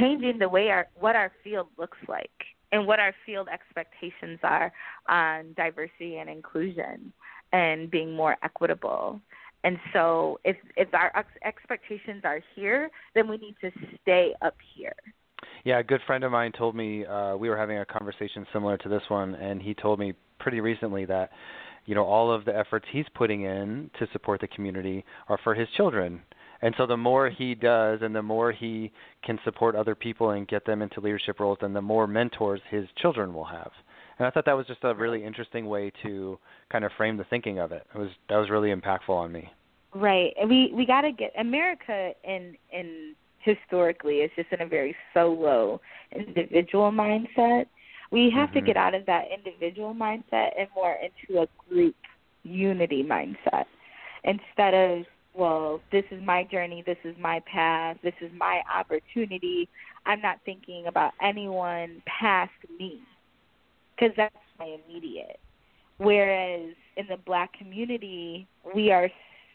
changing 0.00 0.38
the 0.38 0.48
way 0.48 0.70
our 0.70 0.86
what 0.98 1.14
our 1.14 1.30
field 1.44 1.66
looks 1.76 1.98
like 2.08 2.30
and 2.70 2.86
what 2.86 3.00
our 3.00 3.12
field 3.26 3.48
expectations 3.52 4.38
are 4.44 4.72
on 5.08 5.52
diversity 5.56 6.16
and 6.16 6.30
inclusion 6.30 7.12
and 7.52 7.90
being 7.90 8.14
more 8.14 8.36
equitable. 8.42 9.20
And 9.64 9.78
so 9.92 10.38
if 10.44 10.56
if 10.76 10.92
our 10.94 11.12
ex- 11.14 11.28
expectations 11.44 12.22
are 12.24 12.40
here, 12.54 12.90
then 13.14 13.28
we 13.28 13.36
need 13.36 13.54
to 13.60 13.70
stay 14.02 14.34
up 14.42 14.56
here. 14.74 14.94
Yeah, 15.64 15.78
a 15.78 15.84
good 15.84 16.00
friend 16.06 16.24
of 16.24 16.32
mine 16.32 16.52
told 16.56 16.74
me 16.74 17.04
uh 17.06 17.36
we 17.36 17.48
were 17.48 17.56
having 17.56 17.78
a 17.78 17.84
conversation 17.84 18.46
similar 18.52 18.76
to 18.78 18.88
this 18.88 19.02
one 19.08 19.34
and 19.34 19.62
he 19.62 19.74
told 19.74 19.98
me 19.98 20.14
pretty 20.38 20.60
recently 20.60 21.04
that 21.06 21.30
you 21.86 21.94
know 21.94 22.04
all 22.04 22.32
of 22.32 22.44
the 22.44 22.56
efforts 22.56 22.86
he's 22.90 23.06
putting 23.14 23.42
in 23.42 23.90
to 23.98 24.06
support 24.12 24.40
the 24.40 24.48
community 24.48 25.04
are 25.28 25.38
for 25.44 25.54
his 25.54 25.68
children. 25.76 26.22
And 26.62 26.74
so 26.78 26.86
the 26.86 26.96
more 26.96 27.28
he 27.28 27.56
does 27.56 28.00
and 28.02 28.14
the 28.14 28.22
more 28.22 28.52
he 28.52 28.92
can 29.24 29.38
support 29.44 29.74
other 29.74 29.96
people 29.96 30.30
and 30.30 30.46
get 30.46 30.64
them 30.64 30.80
into 30.80 31.00
leadership 31.00 31.40
roles, 31.40 31.58
then 31.60 31.72
the 31.72 31.82
more 31.82 32.06
mentors 32.06 32.60
his 32.70 32.86
children 32.96 33.34
will 33.34 33.44
have. 33.44 33.72
And 34.18 34.26
I 34.26 34.30
thought 34.30 34.44
that 34.46 34.56
was 34.56 34.66
just 34.66 34.84
a 34.84 34.94
really 34.94 35.24
interesting 35.24 35.66
way 35.66 35.92
to 36.02 36.38
kind 36.70 36.84
of 36.84 36.92
frame 36.96 37.16
the 37.16 37.24
thinking 37.24 37.58
of 37.58 37.72
it. 37.72 37.86
It 37.94 37.98
was 37.98 38.10
that 38.28 38.36
was 38.36 38.50
really 38.50 38.72
impactful 38.72 39.10
on 39.10 39.32
me. 39.32 39.50
Right. 39.94 40.32
And 40.40 40.48
we 40.48 40.72
we 40.74 40.86
got 40.86 41.02
to 41.02 41.12
get 41.12 41.32
America 41.38 42.12
in 42.24 42.56
in 42.72 43.14
historically 43.40 44.16
is 44.16 44.30
just 44.36 44.52
in 44.52 44.62
a 44.62 44.66
very 44.66 44.94
solo 45.12 45.80
individual 46.14 46.90
mindset. 46.90 47.66
We 48.10 48.30
have 48.30 48.50
mm-hmm. 48.50 48.58
to 48.58 48.64
get 48.66 48.76
out 48.76 48.94
of 48.94 49.06
that 49.06 49.24
individual 49.34 49.94
mindset 49.94 50.50
and 50.58 50.68
more 50.74 50.96
into 51.02 51.42
a 51.42 51.48
group 51.68 51.96
unity 52.44 53.02
mindset. 53.02 53.64
Instead 54.24 54.74
of, 54.74 55.04
well, 55.34 55.80
this 55.90 56.04
is 56.10 56.22
my 56.22 56.44
journey, 56.44 56.84
this 56.86 56.98
is 57.04 57.16
my 57.18 57.40
path, 57.52 57.96
this 58.02 58.14
is 58.20 58.30
my 58.36 58.60
opportunity. 58.72 59.68
I'm 60.06 60.20
not 60.20 60.38
thinking 60.44 60.86
about 60.86 61.12
anyone 61.20 62.02
past 62.06 62.52
me 62.78 63.00
because 63.94 64.14
that's 64.16 64.34
my 64.58 64.76
immediate. 64.86 65.40
Whereas 65.98 66.74
in 66.96 67.06
the 67.08 67.16
black 67.16 67.52
community, 67.52 68.46
we 68.74 68.90
are 68.90 69.08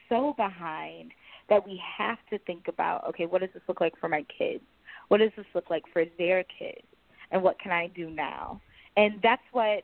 so 0.09 0.33
behind 0.37 1.11
that 1.49 1.65
we 1.65 1.81
have 1.97 2.17
to 2.29 2.37
think 2.39 2.67
about 2.67 3.07
okay, 3.09 3.25
what 3.25 3.41
does 3.41 3.49
this 3.53 3.63
look 3.67 3.81
like 3.81 3.93
for 3.99 4.09
my 4.09 4.25
kids? 4.37 4.63
What 5.07 5.19
does 5.19 5.31
this 5.37 5.45
look 5.53 5.69
like 5.69 5.83
for 5.91 6.03
their 6.17 6.43
kids? 6.43 6.85
And 7.31 7.43
what 7.43 7.59
can 7.59 7.71
I 7.71 7.87
do 7.87 8.09
now? 8.09 8.61
And 8.95 9.19
that's 9.21 9.41
what 9.51 9.83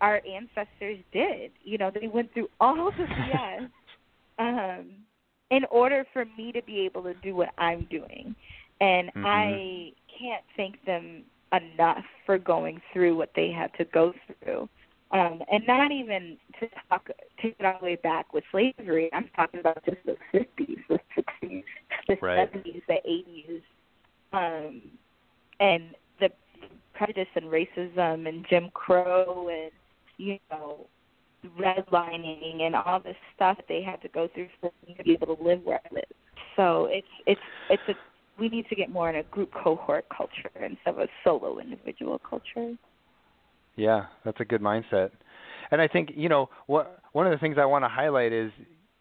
our 0.00 0.20
ancestors 0.26 0.98
did. 1.12 1.50
You 1.64 1.78
know, 1.78 1.90
they 1.90 2.08
went 2.08 2.32
through 2.32 2.48
all 2.60 2.90
the 2.96 3.04
BS 3.04 3.68
um, 4.38 4.86
in 5.50 5.64
order 5.70 6.04
for 6.12 6.24
me 6.36 6.52
to 6.52 6.62
be 6.62 6.80
able 6.80 7.02
to 7.04 7.14
do 7.22 7.34
what 7.34 7.48
I'm 7.58 7.86
doing. 7.90 8.34
And 8.80 9.08
mm-hmm. 9.08 9.26
I 9.26 9.92
can't 10.18 10.44
thank 10.56 10.84
them 10.84 11.24
enough 11.52 12.04
for 12.26 12.38
going 12.38 12.80
through 12.92 13.16
what 13.16 13.30
they 13.34 13.50
had 13.50 13.72
to 13.78 13.84
go 13.86 14.12
through. 14.26 14.68
Um, 15.10 15.40
and 15.50 15.66
not 15.66 15.90
even 15.90 16.36
to 16.60 16.68
talk 16.90 17.08
take 17.40 17.56
it 17.58 17.64
all 17.64 17.78
the 17.80 17.86
way 17.86 17.96
back 17.96 18.34
with 18.34 18.44
slavery. 18.50 19.08
I'm 19.12 19.30
talking 19.34 19.60
about 19.60 19.82
just 19.86 19.96
the 20.04 20.16
50s, 20.34 20.76
the 20.88 20.98
60s, 21.16 21.64
the 22.08 22.16
right. 22.20 22.52
70s, 22.52 22.82
the 22.86 22.98
80s, 23.08 23.62
um, 24.34 24.82
and 25.60 25.94
the 26.20 26.28
prejudice 26.92 27.28
and 27.36 27.46
racism 27.46 28.28
and 28.28 28.44
Jim 28.50 28.68
Crow 28.74 29.48
and 29.48 29.70
you 30.18 30.38
know 30.50 30.86
redlining 31.58 32.62
and 32.62 32.74
all 32.74 33.00
this 33.00 33.16
stuff 33.34 33.56
they 33.68 33.80
had 33.82 34.02
to 34.02 34.08
go 34.08 34.28
through 34.34 34.48
for 34.60 34.70
me 34.86 34.94
to 34.94 35.04
be 35.04 35.12
able 35.12 35.34
to 35.34 35.42
live 35.42 35.62
where 35.64 35.80
I 35.90 35.94
live. 35.94 36.04
So 36.56 36.86
it's 36.90 37.06
it's 37.26 37.40
it's 37.70 37.82
a 37.88 37.94
we 38.38 38.48
need 38.48 38.66
to 38.68 38.74
get 38.74 38.90
more 38.90 39.10
in 39.10 39.16
a 39.16 39.22
group 39.24 39.52
cohort 39.52 40.06
culture 40.14 40.50
instead 40.54 40.94
of 40.94 40.98
a 40.98 41.08
solo 41.24 41.58
individual 41.58 42.18
culture. 42.18 42.74
Yeah, 43.76 44.06
that's 44.24 44.40
a 44.40 44.44
good 44.44 44.60
mindset. 44.60 45.10
And 45.70 45.80
I 45.80 45.88
think, 45.88 46.10
you 46.14 46.28
know, 46.28 46.48
what 46.66 47.00
one 47.12 47.26
of 47.26 47.32
the 47.32 47.38
things 47.38 47.56
I 47.58 47.64
want 47.64 47.84
to 47.84 47.88
highlight 47.88 48.32
is 48.32 48.50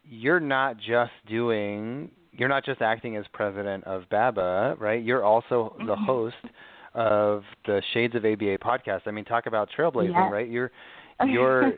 you're 0.04 0.40
not 0.40 0.78
just 0.78 1.12
doing 1.28 2.12
you're 2.34 2.50
not 2.50 2.64
just 2.64 2.82
acting 2.82 3.18
as 3.18 3.26
president 3.34 3.84
of 3.86 4.04
BABA, 4.12 4.76
right? 4.80 5.04
You're 5.04 5.24
also 5.24 5.76
the 5.80 5.96
mm-hmm. 5.96 6.06
host 6.06 6.36
of 6.94 7.44
the 7.66 7.82
Shades 7.94 8.16
of 8.16 8.26
ABA 8.26 8.60
podcast. 8.60 9.02
I 9.08 9.12
mean, 9.12 9.26
talk 9.26 9.48
about 9.48 9.70
trailblazing, 9.76 10.14
yes. 10.14 10.32
right? 10.32 10.48
You're 10.48 10.72
you're 11.26 11.74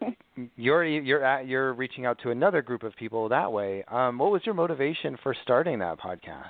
you're 0.57 0.85
you're 0.85 1.23
at, 1.23 1.47
you're 1.47 1.73
reaching 1.73 2.05
out 2.05 2.19
to 2.23 2.31
another 2.31 2.61
group 2.61 2.83
of 2.83 2.93
people 2.97 3.29
that 3.29 3.51
way. 3.51 3.83
Um, 3.87 4.17
what 4.17 4.31
was 4.31 4.41
your 4.45 4.55
motivation 4.55 5.17
for 5.23 5.35
starting 5.43 5.79
that 5.79 5.97
podcast? 5.97 6.49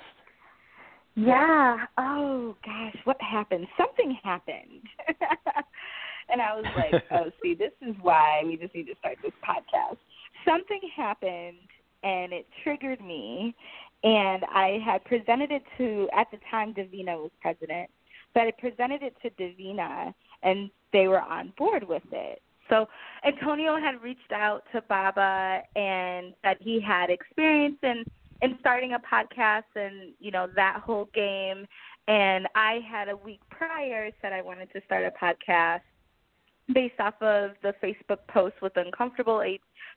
Yeah. 1.14 1.76
Oh 1.98 2.56
gosh, 2.64 2.96
what 3.04 3.20
happened? 3.20 3.66
Something 3.76 4.16
happened. 4.22 4.82
and 6.28 6.40
I 6.40 6.54
was 6.54 6.64
like, 6.76 7.02
oh, 7.10 7.30
see, 7.42 7.54
this 7.54 7.72
is 7.82 7.94
why 8.00 8.42
we 8.44 8.56
just 8.56 8.74
need 8.74 8.86
to 8.86 8.94
start 8.98 9.18
this 9.22 9.32
podcast. 9.46 9.98
Something 10.44 10.80
happened 10.96 11.58
and 12.02 12.32
it 12.32 12.46
triggered 12.62 13.00
me 13.00 13.54
and 14.02 14.44
I 14.44 14.78
had 14.84 15.04
presented 15.04 15.50
it 15.50 15.62
to 15.78 16.08
at 16.16 16.30
the 16.30 16.38
time 16.50 16.72
Davina 16.72 17.16
was 17.16 17.30
president. 17.42 17.90
but 18.32 18.42
I 18.42 18.52
presented 18.52 19.02
it 19.02 19.14
to 19.22 19.30
Davina 19.30 20.14
and 20.42 20.70
they 20.92 21.08
were 21.08 21.20
on 21.20 21.52
board 21.58 21.86
with 21.86 22.02
it. 22.12 22.40
So 22.70 22.88
Antonio 23.26 23.76
had 23.78 24.00
reached 24.00 24.32
out 24.32 24.62
to 24.72 24.80
Baba 24.82 25.62
and 25.74 26.32
said 26.42 26.56
he 26.60 26.80
had 26.80 27.10
experience 27.10 27.76
in 27.82 28.04
in 28.42 28.56
starting 28.60 28.94
a 28.94 28.98
podcast 28.98 29.64
and 29.74 30.12
you 30.18 30.30
know 30.30 30.48
that 30.56 30.80
whole 30.84 31.08
game 31.14 31.66
and 32.08 32.48
I 32.54 32.80
had 32.90 33.08
a 33.08 33.16
week 33.16 33.40
prior 33.50 34.10
said 34.20 34.32
I 34.32 34.42
wanted 34.42 34.72
to 34.72 34.80
start 34.86 35.04
a 35.04 35.24
podcast 35.24 35.82
based 36.74 36.98
off 36.98 37.14
of 37.20 37.52
the 37.62 37.74
Facebook 37.82 38.18
post 38.28 38.54
with 38.62 38.76
Uncomfortable 38.76 39.42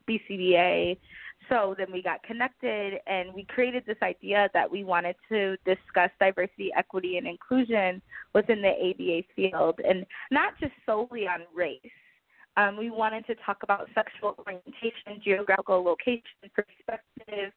BCBA. 0.08 0.98
So 1.48 1.74
then 1.76 1.88
we 1.92 2.02
got 2.02 2.22
connected 2.22 3.00
and 3.06 3.32
we 3.34 3.44
created 3.44 3.84
this 3.86 3.98
idea 4.02 4.48
that 4.54 4.70
we 4.70 4.82
wanted 4.82 5.16
to 5.28 5.56
discuss 5.64 6.10
diversity, 6.18 6.70
equity, 6.76 7.18
and 7.18 7.26
inclusion 7.26 8.00
within 8.34 8.62
the 8.62 8.70
ABA 8.70 9.24
field 9.36 9.80
and 9.86 10.06
not 10.30 10.58
just 10.58 10.72
solely 10.86 11.26
on 11.26 11.40
race 11.54 11.80
Um, 12.56 12.76
we 12.76 12.90
wanted 12.90 13.26
to 13.26 13.34
talk 13.46 13.62
about 13.62 13.88
sexual 13.94 14.36
orientation, 14.46 15.20
geographical 15.22 15.82
location, 15.82 16.22
perspective, 16.54 17.52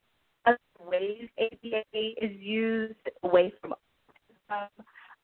other 0.45 0.58
ways 0.80 1.28
ABA 1.39 1.84
is 2.21 2.32
used 2.39 2.95
away 3.23 3.54
from 3.62 3.73
autism, 4.50 4.67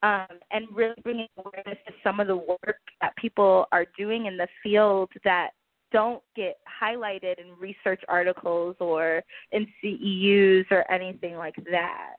um, 0.04 0.38
and 0.52 0.68
really 0.74 0.96
bringing 1.04 1.28
awareness 1.38 1.78
to 1.88 1.94
some 2.04 2.20
of 2.20 2.28
the 2.28 2.36
work 2.36 2.80
that 3.02 3.16
people 3.16 3.66
are 3.72 3.86
doing 3.98 4.26
in 4.26 4.38
the 4.38 4.48
field 4.62 5.10
that 5.24 5.52
don't 5.92 6.24
get 6.36 6.58
highlighted 6.82 7.40
in 7.40 7.54
research 7.60 8.02
articles 8.08 8.76
or 8.80 9.22
in 9.52 9.68
CEUs 9.82 10.66
or 10.72 10.90
anything 10.92 11.36
like 11.36 11.56
that. 11.72 12.16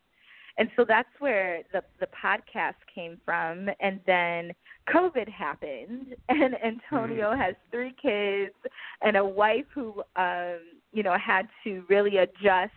And 0.57 0.71
so 0.77 0.85
that's 0.87 1.09
where 1.19 1.63
the 1.73 1.83
the 1.99 2.07
podcast 2.07 2.75
came 2.95 3.19
from 3.25 3.69
and 3.81 3.99
then 4.07 4.53
COVID 4.89 5.29
happened 5.29 6.15
and 6.29 6.55
Antonio 6.65 7.31
mm-hmm. 7.31 7.41
has 7.41 7.55
three 7.71 7.95
kids 8.01 8.55
and 9.03 9.17
a 9.17 9.25
wife 9.25 9.67
who 9.75 10.03
um 10.17 10.61
you 10.95 11.03
know 11.03 11.17
had 11.19 11.47
to 11.65 11.85
really 11.89 12.19
adjust 12.19 12.73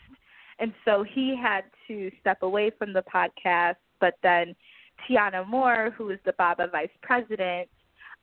and 0.60 0.74
so 0.84 1.04
he 1.04 1.36
had 1.40 1.62
to 1.88 2.12
step 2.20 2.42
away 2.42 2.72
from 2.78 2.92
the 2.92 3.04
podcast 3.04 3.76
but 4.02 4.16
then 4.24 4.56
Tiana 5.08 5.48
Moore 5.48 5.94
who 5.98 6.10
is 6.10 6.20
the 6.26 6.34
BABA 6.34 6.68
vice 6.72 6.90
president 7.02 7.70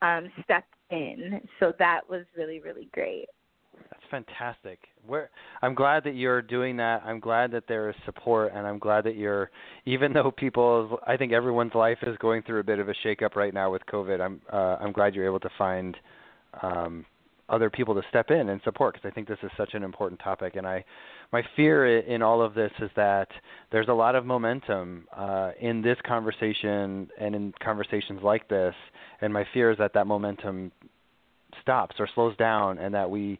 um 0.02 0.30
stepped 0.42 0.74
in. 0.90 1.40
So 1.60 1.72
that 1.78 2.02
was 2.08 2.24
really, 2.36 2.60
really 2.60 2.88
great. 2.92 3.26
That's 3.90 4.02
fantastic. 4.10 4.78
Where 5.06 5.30
I'm 5.62 5.74
glad 5.74 6.04
that 6.04 6.14
you're 6.14 6.42
doing 6.42 6.76
that. 6.78 7.02
I'm 7.04 7.20
glad 7.20 7.50
that 7.52 7.64
there 7.68 7.90
is 7.90 7.96
support, 8.04 8.52
and 8.54 8.66
I'm 8.66 8.78
glad 8.78 9.04
that 9.04 9.16
you're, 9.16 9.50
even 9.84 10.12
though 10.12 10.30
people, 10.30 10.98
I 11.06 11.16
think 11.16 11.32
everyone's 11.32 11.74
life 11.74 11.98
is 12.02 12.16
going 12.18 12.42
through 12.42 12.60
a 12.60 12.64
bit 12.64 12.78
of 12.78 12.88
a 12.88 12.94
shakeup 13.04 13.34
right 13.34 13.52
now 13.52 13.70
with 13.70 13.82
COVID. 13.92 14.20
I'm, 14.20 14.40
uh, 14.52 14.76
I'm 14.80 14.92
glad 14.92 15.14
you're 15.14 15.26
able 15.26 15.40
to 15.40 15.50
find 15.58 15.96
um, 16.62 17.04
other 17.48 17.68
people 17.68 17.94
to 17.94 18.02
step 18.08 18.30
in 18.30 18.48
and 18.48 18.60
support 18.64 18.94
because 18.94 19.08
I 19.08 19.12
think 19.14 19.28
this 19.28 19.38
is 19.42 19.50
such 19.56 19.74
an 19.74 19.82
important 19.82 20.20
topic. 20.20 20.56
And 20.56 20.66
I, 20.66 20.84
my 21.32 21.42
fear 21.56 21.98
in 21.98 22.22
all 22.22 22.40
of 22.40 22.54
this 22.54 22.72
is 22.80 22.90
that 22.96 23.28
there's 23.70 23.88
a 23.88 23.92
lot 23.92 24.14
of 24.14 24.24
momentum 24.24 25.06
uh, 25.14 25.50
in 25.60 25.82
this 25.82 25.98
conversation 26.06 27.08
and 27.20 27.34
in 27.34 27.52
conversations 27.62 28.20
like 28.22 28.48
this, 28.48 28.74
and 29.20 29.32
my 29.32 29.46
fear 29.52 29.70
is 29.70 29.78
that 29.78 29.92
that 29.94 30.06
momentum 30.06 30.72
stops 31.60 31.96
or 31.98 32.08
slows 32.14 32.36
down, 32.36 32.78
and 32.78 32.94
that 32.94 33.08
we, 33.08 33.38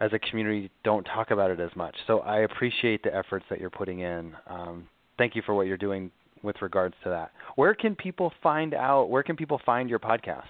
as 0.00 0.12
a 0.12 0.18
community, 0.18 0.70
don't 0.84 1.04
talk 1.04 1.30
about 1.30 1.50
it 1.50 1.60
as 1.60 1.70
much. 1.74 1.94
So 2.06 2.20
I 2.20 2.40
appreciate 2.40 3.02
the 3.02 3.14
efforts 3.14 3.46
that 3.48 3.60
you're 3.60 3.70
putting 3.70 4.00
in. 4.00 4.34
Um, 4.46 4.88
thank 5.18 5.34
you 5.34 5.42
for 5.46 5.54
what 5.54 5.66
you're 5.66 5.76
doing 5.76 6.10
with 6.42 6.60
regards 6.60 6.94
to 7.04 7.10
that. 7.10 7.32
Where 7.54 7.74
can 7.74 7.94
people 7.94 8.32
find 8.42 8.74
out? 8.74 9.08
Where 9.08 9.22
can 9.22 9.36
people 9.36 9.60
find 9.64 9.88
your 9.88 9.98
podcast? 9.98 10.44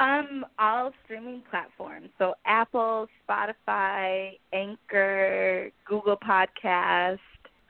Um, 0.00 0.44
all 0.58 0.92
streaming 1.04 1.42
platforms. 1.50 2.08
So 2.18 2.34
Apple, 2.44 3.06
Spotify, 3.28 4.38
Anchor, 4.52 5.70
Google 5.86 6.16
Podcast. 6.16 7.18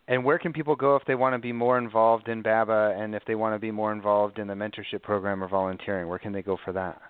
And 0.08 0.24
where 0.24 0.38
can 0.38 0.52
people 0.52 0.76
go 0.76 0.96
if 0.96 1.04
they 1.06 1.14
want 1.14 1.34
to 1.34 1.38
be 1.38 1.52
more 1.52 1.78
involved 1.78 2.28
in 2.28 2.42
BABA 2.42 2.96
and 2.98 3.14
if 3.14 3.22
they 3.26 3.34
want 3.34 3.54
to 3.54 3.58
be 3.58 3.70
more 3.70 3.92
involved 3.92 4.38
in 4.38 4.46
the 4.46 4.54
mentorship 4.54 5.02
program 5.02 5.42
or 5.42 5.48
volunteering? 5.48 6.08
Where 6.08 6.18
can 6.18 6.32
they 6.32 6.42
go 6.42 6.58
for 6.64 6.72
that? 6.72 7.00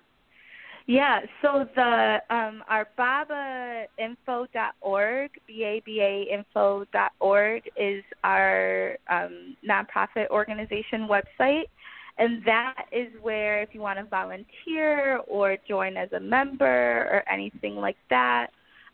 Yeah, 0.87 1.21
so 1.41 1.65
the 1.75 2.19
um, 2.29 2.63
our 2.69 2.87
babainfo.org, 2.97 3.87
B-A-B-A 5.47 6.27
info.org 6.31 7.63
is 7.75 8.03
our 8.23 8.95
um, 9.09 9.57
nonprofit 9.67 10.27
organization 10.29 11.07
website. 11.09 11.63
And 12.17 12.41
that 12.45 12.85
is 12.91 13.07
where, 13.21 13.61
if 13.61 13.69
you 13.73 13.81
want 13.81 13.99
to 13.99 14.05
volunteer 14.05 15.17
or 15.27 15.57
join 15.67 15.97
as 15.97 16.11
a 16.13 16.19
member 16.19 16.65
or 16.65 17.23
anything 17.29 17.75
like 17.75 17.97
that, 18.09 18.47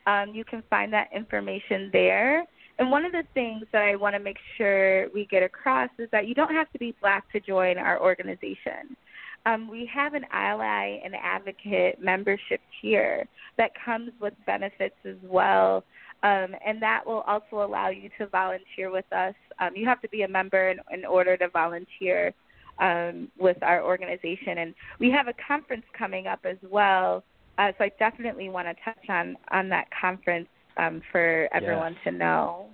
um, 0.08 0.34
you 0.34 0.44
can 0.44 0.64
find 0.70 0.92
that 0.94 1.10
information 1.16 1.90
there. 1.94 2.46
And 2.80 2.90
one 2.90 3.06
of 3.06 3.12
the 3.12 3.24
things 3.36 3.66
that 3.74 3.84
I 3.84 3.96
want 3.96 4.16
to 4.16 4.20
make 4.20 4.38
sure 4.58 5.08
we 5.14 5.26
get 5.26 5.44
across 5.44 5.90
is 6.00 6.10
that 6.12 6.28
you 6.28 6.34
don't 6.34 6.54
have 6.54 6.72
to 6.72 6.80
be 6.80 6.96
black 7.00 7.32
to 7.32 7.40
join 7.40 7.78
our 7.78 8.02
organization. 8.02 8.98
Um, 9.46 9.70
we 9.70 9.90
have 9.94 10.16
an 10.16 10.26
ally 10.32 11.00
and 11.04 11.14
advocate 11.16 12.02
membership 12.02 12.62
tier 12.82 13.28
that 13.58 13.72
comes 13.86 14.12
with 14.20 14.34
benefits 14.48 14.96
as 15.06 15.18
well. 15.24 15.84
Um, 16.24 16.56
and 16.66 16.82
that 16.82 17.06
will 17.06 17.22
also 17.22 17.64
allow 17.64 17.90
you 17.90 18.10
to 18.20 18.28
volunteer 18.28 18.92
with 18.92 19.12
us. 19.12 19.34
Um, 19.60 19.76
you 19.76 19.88
have 19.88 20.02
to 20.02 20.10
be 20.10 20.22
a 20.22 20.28
member 20.28 20.70
in, 20.70 20.80
in 20.92 21.06
order 21.06 21.38
to 21.38 21.50
volunteer 21.50 22.34
um, 22.82 23.30
with 23.40 23.62
our 23.64 23.84
organization. 23.84 24.58
And 24.58 24.76
we 25.00 25.10
have 25.12 25.28
a 25.28 25.34
conference 25.48 25.86
coming 25.98 26.28
up 26.28 26.40
as 26.44 26.58
well. 26.70 27.24
Uh, 27.58 27.72
so 27.78 27.86
I 27.86 27.92
definitely 28.00 28.50
want 28.50 28.68
to 28.68 28.74
touch 28.84 29.10
on 29.10 29.38
on 29.52 29.70
that 29.70 29.88
conference 30.00 30.48
um, 30.78 31.02
for 31.12 31.48
everyone 31.54 31.94
yes. 31.94 32.02
to 32.06 32.12
know. 32.12 32.66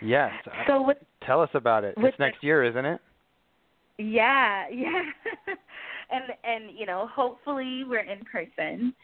Yes. 0.00 0.30
So 0.66 0.82
with, 0.82 0.98
tell 1.26 1.42
us 1.42 1.50
about 1.54 1.84
it. 1.84 1.94
It's 1.98 2.18
next 2.18 2.40
the, 2.40 2.46
year, 2.46 2.64
isn't 2.64 2.84
it? 2.84 3.00
Yeah, 3.98 4.66
yeah. 4.72 5.02
and 6.10 6.24
and 6.44 6.78
you 6.78 6.86
know, 6.86 7.08
hopefully 7.12 7.84
we're 7.86 8.00
in 8.00 8.20
person 8.30 8.94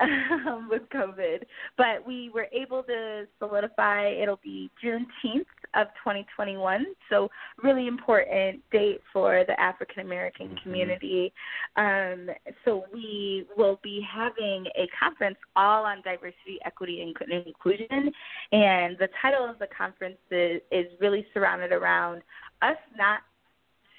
um, 0.00 0.68
with 0.70 0.82
COVID, 0.94 1.42
but 1.76 2.06
we 2.06 2.30
were 2.30 2.46
able 2.52 2.82
to 2.84 3.26
solidify 3.38 4.08
it'll 4.08 4.40
be 4.42 4.70
Juneteenth 4.82 5.46
of 5.74 5.88
2021. 6.02 6.84
So 7.10 7.28
really 7.62 7.86
important 7.86 8.62
date 8.70 9.00
for 9.12 9.44
the 9.46 9.58
African 9.60 10.00
American 10.00 10.48
mm-hmm. 10.48 10.62
community. 10.62 11.32
Um, 11.76 12.28
so 12.64 12.84
we 12.92 13.46
will 13.56 13.80
be 13.82 14.04
having 14.08 14.66
a 14.76 14.88
conference 14.98 15.38
all 15.56 15.84
on 15.84 16.02
diversity, 16.02 16.58
equity, 16.64 17.00
and 17.02 17.46
inclusion. 17.46 18.12
And 18.52 18.96
the 18.98 19.08
title 19.20 19.48
of 19.48 19.58
the 19.58 19.68
conference 19.76 20.18
is, 20.30 20.60
is 20.70 20.86
really 21.00 21.26
surrounded 21.32 21.72
around 21.72 22.22
us 22.62 22.76
not 22.96 23.20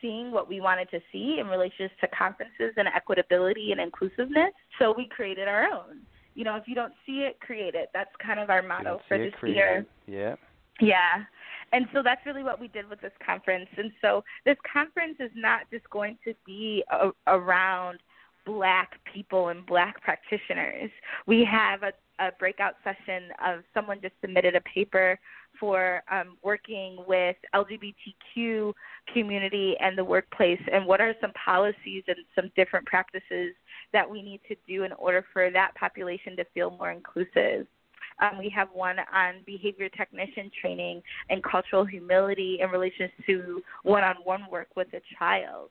seeing 0.05 0.31
what 0.31 0.47
we 0.47 0.61
wanted 0.61 0.89
to 0.91 0.99
see 1.11 1.37
in 1.39 1.47
relation 1.47 1.89
to 2.01 2.07
conferences 2.07 2.73
and 2.77 2.87
equitability 2.87 3.71
and 3.71 3.81
inclusiveness. 3.81 4.51
So 4.79 4.93
we 4.95 5.07
created 5.07 5.47
our 5.47 5.63
own. 5.63 6.01
You 6.35 6.43
know, 6.43 6.55
if 6.55 6.63
you 6.67 6.75
don't 6.75 6.93
see 7.05 7.19
it, 7.19 7.39
create 7.39 7.75
it. 7.75 7.89
That's 7.93 8.09
kind 8.25 8.39
of 8.39 8.49
our 8.49 8.61
motto 8.61 8.99
for 9.07 9.17
this 9.17 9.33
it, 9.41 9.49
year. 9.49 9.85
Yeah. 10.05 10.35
Yeah. 10.81 11.23
And 11.71 11.87
so 11.93 12.01
that's 12.03 12.25
really 12.25 12.43
what 12.43 12.59
we 12.59 12.67
did 12.67 12.89
with 12.89 13.01
this 13.01 13.13
conference. 13.25 13.69
And 13.77 13.91
so 14.01 14.23
this 14.45 14.57
conference 14.71 15.15
is 15.19 15.31
not 15.35 15.61
just 15.71 15.89
going 15.89 16.17
to 16.25 16.33
be 16.45 16.83
a, 16.91 17.09
around 17.27 17.99
black 18.45 18.99
people 19.11 19.47
and 19.47 19.65
black 19.65 20.01
practitioners. 20.01 20.91
We 21.25 21.45
have 21.45 21.83
a, 21.83 21.93
a 22.19 22.31
breakout 22.39 22.75
session 22.83 23.29
of 23.45 23.63
someone 23.73 23.99
just 24.01 24.13
submitted 24.21 24.55
a 24.55 24.61
paper 24.61 25.19
for 25.59 26.03
um, 26.11 26.37
working 26.43 26.97
with 27.07 27.35
LGBTQ 27.53 28.73
community 29.13 29.75
and 29.79 29.97
the 29.97 30.03
workplace, 30.03 30.61
and 30.71 30.85
what 30.85 31.01
are 31.01 31.13
some 31.21 31.31
policies 31.33 32.03
and 32.07 32.17
some 32.35 32.51
different 32.55 32.85
practices 32.85 33.53
that 33.93 34.09
we 34.09 34.21
need 34.21 34.41
to 34.47 34.55
do 34.67 34.83
in 34.83 34.91
order 34.93 35.25
for 35.31 35.49
that 35.51 35.73
population 35.75 36.35
to 36.35 36.45
feel 36.53 36.71
more 36.71 36.91
inclusive. 36.91 37.67
Um, 38.21 38.37
we 38.37 38.49
have 38.55 38.69
one 38.73 38.97
on 39.13 39.35
behavior 39.45 39.89
technician 39.89 40.49
training 40.61 41.01
and 41.29 41.43
cultural 41.43 41.83
humility 41.83 42.59
in 42.61 42.69
relation 42.69 43.09
to 43.27 43.61
one-on-one 43.83 44.45
work 44.49 44.69
with 44.75 44.87
a 44.93 45.01
child. 45.19 45.69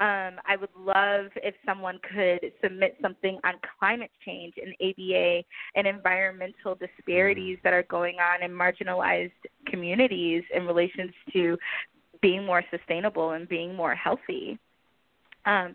Um, 0.00 0.36
I 0.46 0.54
would 0.56 0.70
love 0.78 1.26
if 1.36 1.56
someone 1.66 1.98
could 2.14 2.52
submit 2.62 2.96
something 3.02 3.40
on 3.42 3.54
climate 3.78 4.12
change 4.24 4.54
and 4.56 4.72
ABA 4.80 5.42
and 5.74 5.88
environmental 5.88 6.76
disparities 6.76 7.58
that 7.64 7.72
are 7.72 7.82
going 7.84 8.16
on 8.20 8.44
in 8.44 8.56
marginalized 8.56 9.32
communities 9.66 10.44
in 10.54 10.66
relation 10.66 11.12
to 11.32 11.58
being 12.22 12.46
more 12.46 12.62
sustainable 12.70 13.30
and 13.30 13.48
being 13.48 13.74
more 13.74 13.94
healthy. 13.94 14.56
Um, 15.46 15.74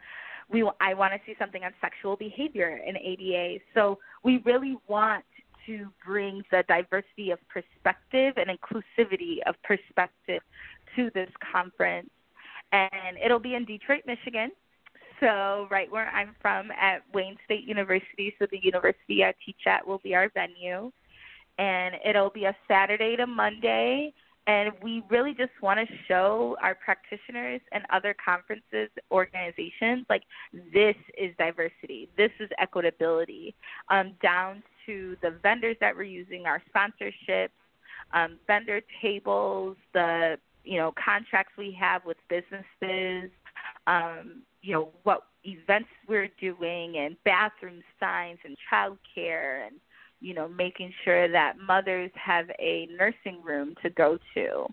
we, 0.49 0.69
I 0.79 0.93
want 0.93 1.13
to 1.13 1.19
see 1.25 1.35
something 1.37 1.63
on 1.65 1.71
sexual 1.81 2.15
behavior 2.15 2.79
in 2.85 2.95
ABA. 2.95 3.59
So 3.73 3.99
we 4.23 4.41
really 4.45 4.77
want 4.87 5.25
to 5.65 5.87
bring 6.05 6.43
the 6.51 6.63
diversity 6.69 7.31
of 7.31 7.39
perspective 7.49 8.35
and 8.37 8.47
inclusivity 8.49 9.37
of 9.45 9.55
perspective 9.63 10.41
to 10.95 11.09
this 11.13 11.29
conference 11.51 12.09
and 12.73 13.17
it'll 13.23 13.39
be 13.39 13.55
in 13.55 13.63
Detroit, 13.65 14.01
Michigan. 14.05 14.51
So 15.19 15.67
right 15.71 15.89
where 15.89 16.09
I'm 16.09 16.35
from 16.41 16.71
at 16.71 17.03
Wayne 17.13 17.37
State 17.45 17.63
University, 17.63 18.33
so 18.39 18.47
the 18.51 18.59
university 18.61 19.23
I 19.23 19.33
teach 19.45 19.61
at 19.67 19.87
will 19.87 19.99
be 19.99 20.15
our 20.15 20.29
venue, 20.33 20.91
and 21.57 21.95
it'll 22.03 22.31
be 22.31 22.45
a 22.45 22.55
Saturday 22.67 23.15
to 23.15 23.27
Monday. 23.27 24.13
And 24.45 24.73
we 24.81 25.01
really 25.09 25.33
just 25.33 25.51
want 25.61 25.79
to 25.79 25.95
show 26.09 26.57
our 26.61 26.75
practitioners 26.75 27.61
and 27.71 27.85
other 27.93 28.13
conferences, 28.13 28.89
organizations, 29.09 30.05
like 30.09 30.23
this 30.73 30.95
is 31.17 31.33
diversity, 31.37 32.09
this 32.17 32.31
is 32.41 32.49
equitability, 32.61 33.53
um, 33.89 34.15
down 34.21 34.61
to 34.85 35.15
the 35.21 35.31
vendors 35.41 35.77
that 35.79 35.95
we're 35.95 36.03
using, 36.03 36.45
our 36.45 36.61
sponsorships, 36.75 37.51
um, 38.13 38.37
vendor 38.45 38.81
tables, 39.01 39.77
the 39.93 40.37
you 40.63 40.77
know 40.77 40.93
contracts 41.03 41.53
we 41.57 41.75
have 41.79 42.03
with 42.05 42.17
businesses 42.29 43.29
um, 43.87 44.41
you 44.61 44.73
know 44.73 44.89
what 45.03 45.23
events 45.43 45.89
we're 46.07 46.29
doing 46.39 46.97
and 46.97 47.17
bathroom 47.25 47.81
signs 47.99 48.39
and 48.45 48.55
childcare 48.71 49.67
and 49.67 49.75
you 50.21 50.33
know 50.33 50.47
making 50.47 50.91
sure 51.03 51.29
that 51.29 51.53
mothers 51.59 52.11
have 52.15 52.45
a 52.59 52.87
nursing 52.97 53.41
room 53.43 53.75
to 53.81 53.89
go 53.91 54.17
to 54.33 54.65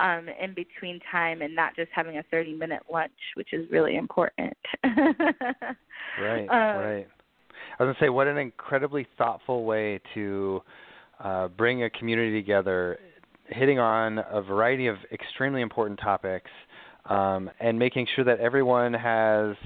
um, 0.00 0.26
in 0.42 0.54
between 0.54 0.98
time 1.10 1.42
and 1.42 1.54
not 1.54 1.76
just 1.76 1.90
having 1.94 2.18
a 2.18 2.22
30 2.30 2.54
minute 2.54 2.82
lunch, 2.90 3.12
which 3.34 3.52
is 3.52 3.70
really 3.70 3.96
important. 3.96 4.56
right, 4.84 6.48
um, 6.48 6.48
right. 6.48 7.06
I 7.78 7.84
was 7.84 7.86
going 7.86 7.94
to 7.94 8.00
say, 8.00 8.08
what 8.08 8.26
an 8.26 8.38
incredibly 8.38 9.06
thoughtful 9.18 9.64
way 9.64 10.00
to 10.14 10.62
uh, 11.22 11.48
bring 11.48 11.84
a 11.84 11.90
community 11.90 12.40
together, 12.40 12.98
hitting 13.50 13.78
on 13.78 14.18
a 14.30 14.42
variety 14.42 14.86
of 14.86 14.96
extremely 15.12 15.62
important 15.62 15.98
topics, 16.00 16.50
um, 17.06 17.50
and 17.60 17.78
making 17.78 18.06
sure 18.14 18.24
that 18.24 18.40
everyone 18.40 18.92
has 18.92 19.56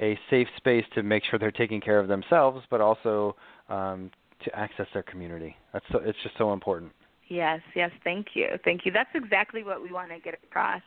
a 0.00 0.18
safe 0.30 0.48
space 0.56 0.84
to 0.94 1.02
make 1.02 1.24
sure 1.24 1.38
they're 1.38 1.50
taking 1.50 1.80
care 1.80 1.98
of 1.98 2.08
themselves, 2.08 2.64
but 2.70 2.80
also 2.80 3.34
um, 3.68 4.10
to 4.44 4.56
access 4.56 4.86
their 4.94 5.02
community. 5.02 5.56
That's 5.72 5.84
so, 5.90 5.98
it's 5.98 6.18
just 6.22 6.36
so 6.38 6.52
important. 6.52 6.92
Yes, 7.28 7.60
yes, 7.74 7.90
thank 8.04 8.28
you. 8.34 8.46
Thank 8.64 8.86
you. 8.86 8.92
That's 8.92 9.10
exactly 9.14 9.64
what 9.64 9.82
we 9.82 9.92
want 9.92 10.10
to 10.10 10.18
get 10.18 10.34
across. 10.42 10.82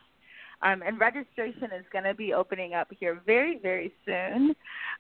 Um, 0.64 0.84
and 0.86 1.00
registration 1.00 1.66
is 1.78 1.86
going 1.92 2.04
to 2.04 2.14
be 2.14 2.34
opening 2.34 2.74
up 2.74 2.88
here 3.00 3.22
very, 3.26 3.60
very 3.62 3.92
soon. 4.06 4.56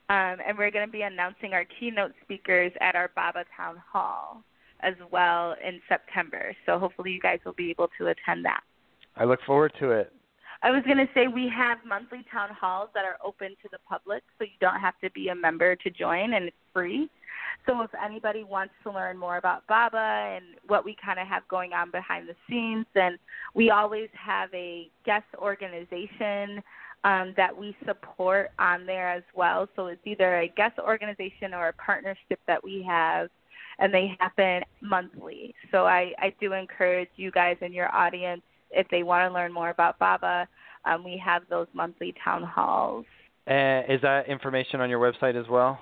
Um, 0.09 0.37
and 0.45 0.57
we're 0.57 0.71
going 0.71 0.85
to 0.85 0.91
be 0.91 1.03
announcing 1.03 1.53
our 1.53 1.65
keynote 1.79 2.13
speakers 2.23 2.71
at 2.81 2.95
our 2.95 3.11
Baba 3.15 3.45
Town 3.55 3.81
Hall 3.91 4.43
as 4.83 4.95
well 5.11 5.55
in 5.65 5.81
September. 5.87 6.55
So 6.65 6.79
hopefully 6.79 7.11
you 7.11 7.19
guys 7.19 7.39
will 7.45 7.53
be 7.53 7.69
able 7.69 7.89
to 7.97 8.07
attend 8.07 8.45
that. 8.45 8.61
I 9.15 9.25
look 9.25 9.39
forward 9.45 9.73
to 9.79 9.91
it. 9.91 10.13
I 10.63 10.69
was 10.69 10.83
going 10.85 10.97
to 10.97 11.07
say 11.15 11.27
we 11.27 11.51
have 11.55 11.79
monthly 11.87 12.23
town 12.31 12.49
halls 12.49 12.89
that 12.93 13.03
are 13.03 13.17
open 13.25 13.49
to 13.63 13.69
the 13.71 13.79
public, 13.89 14.23
so 14.37 14.43
you 14.43 14.51
don't 14.59 14.79
have 14.79 14.93
to 15.03 15.09
be 15.09 15.29
a 15.29 15.35
member 15.35 15.75
to 15.75 15.89
join, 15.89 16.33
and 16.33 16.45
it's 16.45 16.55
free. 16.71 17.09
So 17.65 17.81
if 17.81 17.89
anybody 18.03 18.43
wants 18.43 18.73
to 18.83 18.91
learn 18.91 19.17
more 19.17 19.37
about 19.37 19.65
Baba 19.67 20.35
and 20.35 20.45
what 20.67 20.85
we 20.85 20.95
kind 21.03 21.19
of 21.19 21.27
have 21.27 21.47
going 21.47 21.73
on 21.73 21.89
behind 21.89 22.29
the 22.29 22.35
scenes, 22.47 22.85
then 22.93 23.17
we 23.55 23.71
always 23.71 24.09
have 24.13 24.49
a 24.53 24.89
guest 25.03 25.25
organization 25.37 26.61
um, 27.03 27.33
that 27.37 27.55
we 27.55 27.75
support 27.85 28.51
on 28.59 28.85
there 28.85 29.09
as 29.11 29.23
well. 29.35 29.67
So 29.75 29.87
it's 29.87 30.01
either 30.05 30.41
a 30.41 30.47
guest 30.47 30.77
organization 30.79 31.53
or 31.53 31.69
a 31.69 31.73
partnership 31.73 32.39
that 32.47 32.63
we 32.63 32.83
have, 32.87 33.29
and 33.79 33.93
they 33.93 34.15
happen 34.19 34.63
monthly. 34.81 35.53
So 35.71 35.85
I, 35.85 36.11
I 36.19 36.33
do 36.39 36.53
encourage 36.53 37.09
you 37.15 37.31
guys 37.31 37.57
in 37.61 37.73
your 37.73 37.93
audience, 37.93 38.41
if 38.71 38.87
they 38.89 39.03
want 39.03 39.29
to 39.29 39.33
learn 39.33 39.51
more 39.51 39.69
about 39.69 39.99
Baba, 39.99 40.47
um, 40.85 41.03
we 41.03 41.21
have 41.23 41.43
those 41.49 41.67
monthly 41.73 42.13
town 42.23 42.43
halls. 42.43 43.05
Uh, 43.47 43.81
is 43.89 44.01
that 44.01 44.25
information 44.27 44.81
on 44.81 44.89
your 44.89 44.99
website 44.99 45.39
as 45.39 45.47
well? 45.49 45.79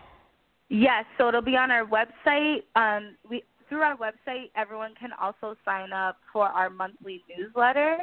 Yes, 0.69 1.05
so 1.17 1.27
it'll 1.27 1.41
be 1.41 1.55
on 1.55 1.71
our 1.71 1.85
website. 1.85 2.63
Um, 2.75 3.15
we 3.29 3.43
through 3.67 3.81
our 3.81 3.95
website, 3.97 4.49
everyone 4.55 4.95
can 4.99 5.11
also 5.21 5.55
sign 5.63 5.93
up 5.93 6.17
for 6.33 6.47
our 6.47 6.71
monthly 6.71 7.23
newsletter, 7.29 7.97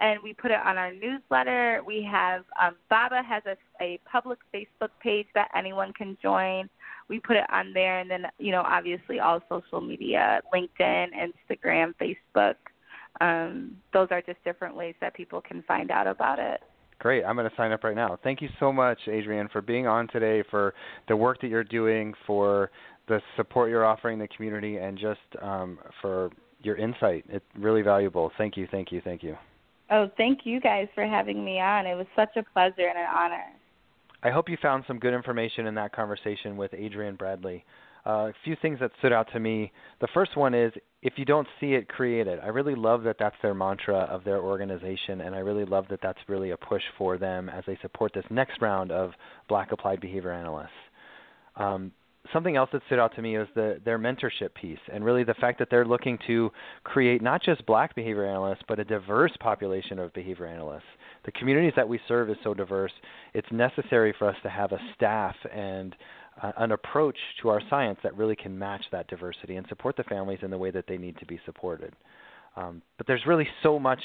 and 0.00 0.20
we 0.22 0.32
put 0.32 0.50
it 0.50 0.58
on 0.64 0.76
our 0.76 0.92
newsletter. 0.92 1.80
We 1.86 2.06
have 2.10 2.44
um, 2.60 2.76
Baba 2.90 3.22
has 3.22 3.42
a, 3.46 3.56
a 3.82 4.00
public 4.10 4.38
Facebook 4.52 4.90
page 5.00 5.26
that 5.34 5.48
anyone 5.56 5.92
can 5.92 6.18
join. 6.20 6.68
We 7.12 7.20
put 7.20 7.36
it 7.36 7.44
on 7.52 7.74
there, 7.74 7.98
and 7.98 8.10
then 8.10 8.24
you 8.38 8.52
know, 8.52 8.62
obviously, 8.62 9.20
all 9.20 9.42
social 9.50 9.82
media: 9.82 10.40
LinkedIn, 10.54 11.08
Instagram, 11.12 11.92
Facebook. 12.00 12.54
Um, 13.20 13.76
those 13.92 14.08
are 14.10 14.22
just 14.22 14.42
different 14.44 14.74
ways 14.74 14.94
that 15.02 15.12
people 15.12 15.42
can 15.42 15.62
find 15.68 15.90
out 15.90 16.06
about 16.06 16.38
it. 16.38 16.62
Great. 17.00 17.22
I'm 17.22 17.36
going 17.36 17.50
to 17.50 17.54
sign 17.54 17.70
up 17.70 17.84
right 17.84 17.94
now. 17.94 18.18
Thank 18.24 18.40
you 18.40 18.48
so 18.58 18.72
much, 18.72 18.98
Adrienne, 19.08 19.50
for 19.52 19.60
being 19.60 19.86
on 19.86 20.08
today, 20.08 20.42
for 20.50 20.72
the 21.06 21.14
work 21.14 21.38
that 21.42 21.48
you're 21.48 21.64
doing, 21.64 22.14
for 22.26 22.70
the 23.08 23.20
support 23.36 23.68
you're 23.68 23.84
offering 23.84 24.18
the 24.18 24.28
community, 24.28 24.78
and 24.78 24.96
just 24.96 25.20
um, 25.42 25.78
for 26.00 26.30
your 26.62 26.76
insight. 26.76 27.26
It's 27.28 27.44
really 27.58 27.82
valuable. 27.82 28.32
Thank 28.38 28.56
you, 28.56 28.66
thank 28.70 28.90
you, 28.90 29.02
thank 29.04 29.22
you. 29.22 29.36
Oh, 29.90 30.10
thank 30.16 30.40
you 30.44 30.60
guys 30.60 30.88
for 30.94 31.04
having 31.04 31.44
me 31.44 31.60
on. 31.60 31.84
It 31.84 31.94
was 31.94 32.06
such 32.16 32.34
a 32.36 32.42
pleasure 32.54 32.88
and 32.88 32.96
an 32.96 33.06
honor. 33.14 33.44
I 34.22 34.30
hope 34.30 34.48
you 34.48 34.56
found 34.62 34.84
some 34.86 34.98
good 34.98 35.14
information 35.14 35.66
in 35.66 35.74
that 35.74 35.94
conversation 35.94 36.56
with 36.56 36.72
Adrienne 36.74 37.16
Bradley. 37.16 37.64
Uh, 38.06 38.30
a 38.30 38.32
few 38.44 38.56
things 38.62 38.78
that 38.80 38.90
stood 38.98 39.12
out 39.12 39.28
to 39.32 39.40
me. 39.40 39.72
The 40.00 40.08
first 40.14 40.36
one 40.36 40.54
is 40.54 40.72
if 41.02 41.14
you 41.16 41.24
don't 41.24 41.46
see 41.60 41.74
it, 41.74 41.88
create 41.88 42.26
it. 42.26 42.40
I 42.42 42.48
really 42.48 42.74
love 42.74 43.02
that 43.04 43.16
that's 43.18 43.36
their 43.42 43.54
mantra 43.54 43.98
of 43.98 44.24
their 44.24 44.38
organization, 44.38 45.22
and 45.22 45.34
I 45.34 45.38
really 45.38 45.64
love 45.64 45.86
that 45.90 46.00
that's 46.02 46.18
really 46.28 46.50
a 46.50 46.56
push 46.56 46.82
for 46.98 47.18
them 47.18 47.48
as 47.48 47.64
they 47.66 47.78
support 47.82 48.12
this 48.14 48.24
next 48.30 48.60
round 48.60 48.92
of 48.92 49.10
Black 49.48 49.72
Applied 49.72 50.00
Behavior 50.00 50.32
Analysts. 50.32 50.70
Um, 51.56 51.92
something 52.32 52.56
else 52.56 52.70
that 52.72 52.82
stood 52.86 52.98
out 52.98 53.14
to 53.16 53.22
me 53.22 53.36
is 53.36 53.48
the, 53.54 53.80
their 53.84 53.98
mentorship 53.98 54.54
piece, 54.60 54.78
and 54.92 55.04
really 55.04 55.24
the 55.24 55.34
fact 55.34 55.58
that 55.58 55.68
they're 55.70 55.84
looking 55.84 56.18
to 56.26 56.50
create 56.84 57.22
not 57.22 57.42
just 57.42 57.64
Black 57.66 57.94
behavior 57.94 58.26
analysts, 58.26 58.62
but 58.68 58.78
a 58.78 58.84
diverse 58.84 59.32
population 59.40 59.98
of 59.98 60.12
behavior 60.12 60.46
analysts. 60.46 60.82
The 61.24 61.32
communities 61.32 61.72
that 61.76 61.88
we 61.88 62.00
serve 62.08 62.30
is 62.30 62.36
so 62.42 62.54
diverse; 62.54 62.92
it's 63.34 63.50
necessary 63.50 64.14
for 64.18 64.28
us 64.28 64.36
to 64.42 64.48
have 64.48 64.72
a 64.72 64.78
staff 64.94 65.36
and 65.52 65.94
uh, 66.42 66.52
an 66.58 66.72
approach 66.72 67.16
to 67.42 67.48
our 67.48 67.60
science 67.68 67.98
that 68.02 68.16
really 68.16 68.36
can 68.36 68.58
match 68.58 68.84
that 68.90 69.08
diversity 69.08 69.56
and 69.56 69.66
support 69.68 69.96
the 69.96 70.04
families 70.04 70.38
in 70.42 70.50
the 70.50 70.58
way 70.58 70.70
that 70.70 70.86
they 70.88 70.98
need 70.98 71.16
to 71.18 71.26
be 71.26 71.38
supported. 71.44 71.94
Um, 72.56 72.82
but 72.98 73.06
there's 73.06 73.26
really 73.26 73.48
so 73.62 73.78
much 73.78 74.00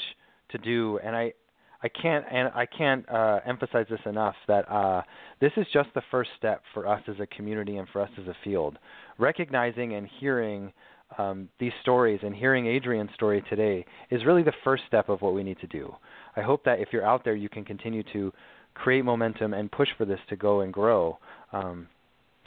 to 0.50 0.58
do, 0.58 0.98
and 1.04 1.14
I, 1.14 1.32
I 1.82 1.88
can't 1.88 2.24
and 2.30 2.50
I 2.54 2.66
can't 2.66 3.08
uh, 3.08 3.40
emphasize 3.46 3.86
this 3.90 4.00
enough 4.06 4.34
that 4.46 4.70
uh, 4.70 5.02
this 5.40 5.52
is 5.56 5.66
just 5.72 5.88
the 5.94 6.02
first 6.10 6.30
step 6.36 6.62
for 6.74 6.86
us 6.86 7.02
as 7.08 7.16
a 7.20 7.26
community 7.26 7.76
and 7.76 7.88
for 7.88 8.00
us 8.00 8.10
as 8.20 8.26
a 8.26 8.36
field. 8.42 8.78
Recognizing 9.18 9.94
and 9.94 10.08
hearing 10.20 10.72
um, 11.16 11.48
these 11.58 11.72
stories 11.80 12.20
and 12.22 12.34
hearing 12.34 12.66
Adrienne's 12.66 13.14
story 13.14 13.42
today 13.48 13.84
is 14.10 14.24
really 14.24 14.42
the 14.42 14.52
first 14.62 14.82
step 14.86 15.08
of 15.08 15.22
what 15.22 15.34
we 15.34 15.42
need 15.42 15.58
to 15.60 15.66
do. 15.66 15.94
I 16.36 16.42
hope 16.42 16.64
that 16.64 16.80
if 16.80 16.88
you're 16.92 17.06
out 17.06 17.24
there, 17.24 17.34
you 17.34 17.48
can 17.48 17.64
continue 17.64 18.02
to 18.12 18.32
create 18.74 19.04
momentum 19.04 19.54
and 19.54 19.72
push 19.72 19.88
for 19.96 20.04
this 20.04 20.20
to 20.28 20.36
go 20.36 20.60
and 20.60 20.72
grow. 20.72 21.18
Um, 21.52 21.88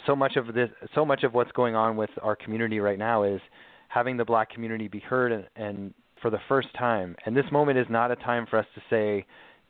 so 0.05 0.15
much 0.15 0.35
of 0.35 0.53
this, 0.53 0.69
so 0.95 1.05
much 1.05 1.23
of 1.23 1.33
what's 1.33 1.51
going 1.51 1.75
on 1.75 1.97
with 1.97 2.09
our 2.21 2.35
community 2.35 2.79
right 2.79 2.99
now 2.99 3.23
is 3.23 3.41
having 3.87 4.15
the 4.15 4.25
black 4.25 4.49
community 4.49 4.87
be 4.87 4.99
heard 4.99 5.31
and, 5.31 5.47
and 5.55 5.93
for 6.21 6.29
the 6.29 6.39
first 6.47 6.69
time. 6.77 7.15
And 7.25 7.35
this 7.35 7.45
moment 7.51 7.77
is 7.77 7.87
not 7.89 8.11
a 8.11 8.15
time 8.15 8.45
for 8.49 8.57
us 8.57 8.65
to 8.75 8.81
say, 8.89 9.25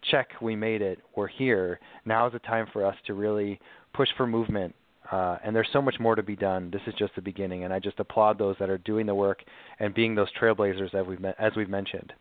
check, 0.10 0.30
we 0.42 0.56
made 0.56 0.82
it, 0.82 1.00
we're 1.16 1.28
here. 1.28 1.80
Now 2.06 2.28
is 2.28 2.34
a 2.34 2.40
time 2.40 2.68
for 2.72 2.86
us 2.86 2.96
to 3.08 3.14
really 3.14 3.60
push 3.94 4.10
for 4.18 4.28
movement. 4.28 4.76
Uh, 5.12 5.38
and 5.44 5.54
there's 5.54 5.68
so 5.74 5.82
much 5.82 6.00
more 6.00 6.16
to 6.16 6.24
be 6.24 6.38
done. 6.38 6.72
This 6.72 6.82
is 6.88 6.94
just 6.98 7.14
the 7.16 7.22
beginning, 7.22 7.66
and 7.66 7.74
I 7.74 7.80
just 7.80 8.00
applaud 8.00 8.38
those 8.38 8.56
that 8.60 8.70
are 8.70 8.78
doing 8.78 9.06
the 9.06 9.16
work 9.16 9.44
and 9.80 9.94
being 9.94 10.16
those 10.16 10.30
trailblazers 10.40 10.94
as 10.96 11.06
we've, 11.06 11.24
as 11.38 11.52
we've 11.58 11.70
mentioned. 11.70 12.14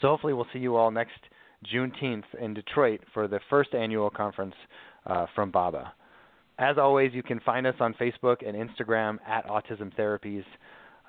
So 0.00 0.08
hopefully 0.08 0.34
we'll 0.34 0.46
see 0.52 0.58
you 0.58 0.76
all 0.76 0.90
next 0.90 1.18
Juneteenth 1.72 2.24
in 2.40 2.52
Detroit 2.52 3.00
for 3.14 3.26
the 3.26 3.40
first 3.48 3.74
annual 3.74 4.10
conference 4.10 4.54
uh, 5.06 5.26
from 5.34 5.50
BABA. 5.50 5.92
As 6.58 6.78
always, 6.78 7.12
you 7.14 7.22
can 7.22 7.40
find 7.40 7.66
us 7.66 7.74
on 7.80 7.94
Facebook 7.94 8.46
and 8.46 8.54
Instagram 8.54 9.18
at 9.26 9.46
Autism 9.46 9.92
Therapies. 9.96 10.44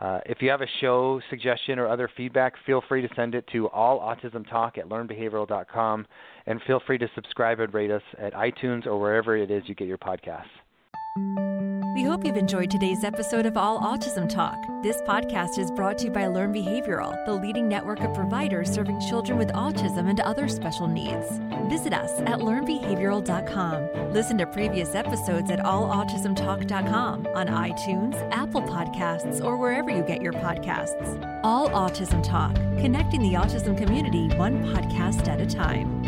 Uh, 0.02 0.20
if 0.26 0.42
you 0.42 0.50
have 0.50 0.62
a 0.62 0.68
show 0.82 1.22
suggestion 1.30 1.78
or 1.78 1.88
other 1.88 2.10
feedback, 2.18 2.54
feel 2.66 2.82
free 2.88 3.02
to 3.02 3.10
send 3.16 3.36
it 3.36 3.46
to 3.52 3.70
allautismtalk 3.76 4.78
at 4.78 4.90
learnbehavioral.com 4.90 6.06
and 6.48 6.62
feel 6.68 6.82
free 6.86 6.98
to 6.98 7.08
subscribe 7.16 7.60
and 7.60 7.74
rate 7.74 7.92
us 7.92 8.02
at 8.18 8.34
iTunes 8.34 8.86
or 8.86 9.00
wherever 9.00 9.38
it 9.38 9.52
is 9.52 9.64
you 9.68 9.76
get 9.76 9.88
your 9.88 9.98
podcasts. 9.98 10.44
We 11.96 12.04
hope 12.04 12.26
you've 12.26 12.36
enjoyed 12.36 12.70
today's 12.70 13.06
episode 13.06 13.46
of 13.46 13.56
All 13.56 13.80
Autism 13.80 14.28
Talk. 14.28 14.62
This 14.84 15.02
podcast 15.04 15.58
is 15.58 15.72
brought 15.72 15.98
to 16.00 16.06
you 16.06 16.12
by 16.12 16.28
Learn 16.28 16.54
Behavioral, 16.54 17.26
the 17.26 17.34
leading 17.34 17.70
network 17.70 18.02
of 18.02 18.14
providers 18.14 18.70
serving 18.70 19.00
children 19.00 19.38
with 19.38 19.48
autism 19.54 20.10
and 20.10 20.20
other 20.20 20.50
special 20.50 20.88
needs. 20.88 21.40
Visit 21.70 21.94
us 21.94 22.12
at 22.26 22.40
learnbehavioral.com. 22.40 24.12
Listen 24.12 24.38
to 24.40 24.46
previous 24.46 24.94
episodes 24.94 25.50
at 25.50 25.60
allautismtalk.com 25.60 27.28
on 27.28 27.48
iTunes, 27.48 28.30
Apple 28.32 28.64
Podcasts, 28.64 29.42
or 29.42 29.56
wherever 29.56 29.90
you 29.90 30.04
get 30.04 30.22
your 30.22 30.34
podcasts. 30.34 31.40
All 31.46 31.70
Autism 31.70 32.22
Talk, 32.22 32.56
connecting 32.82 33.22
the 33.22 33.36
autism 33.36 33.78
community 33.78 34.28
one 34.36 34.66
podcast 34.66 35.30
at 35.30 35.40
a 35.40 35.46
time. 35.46 36.05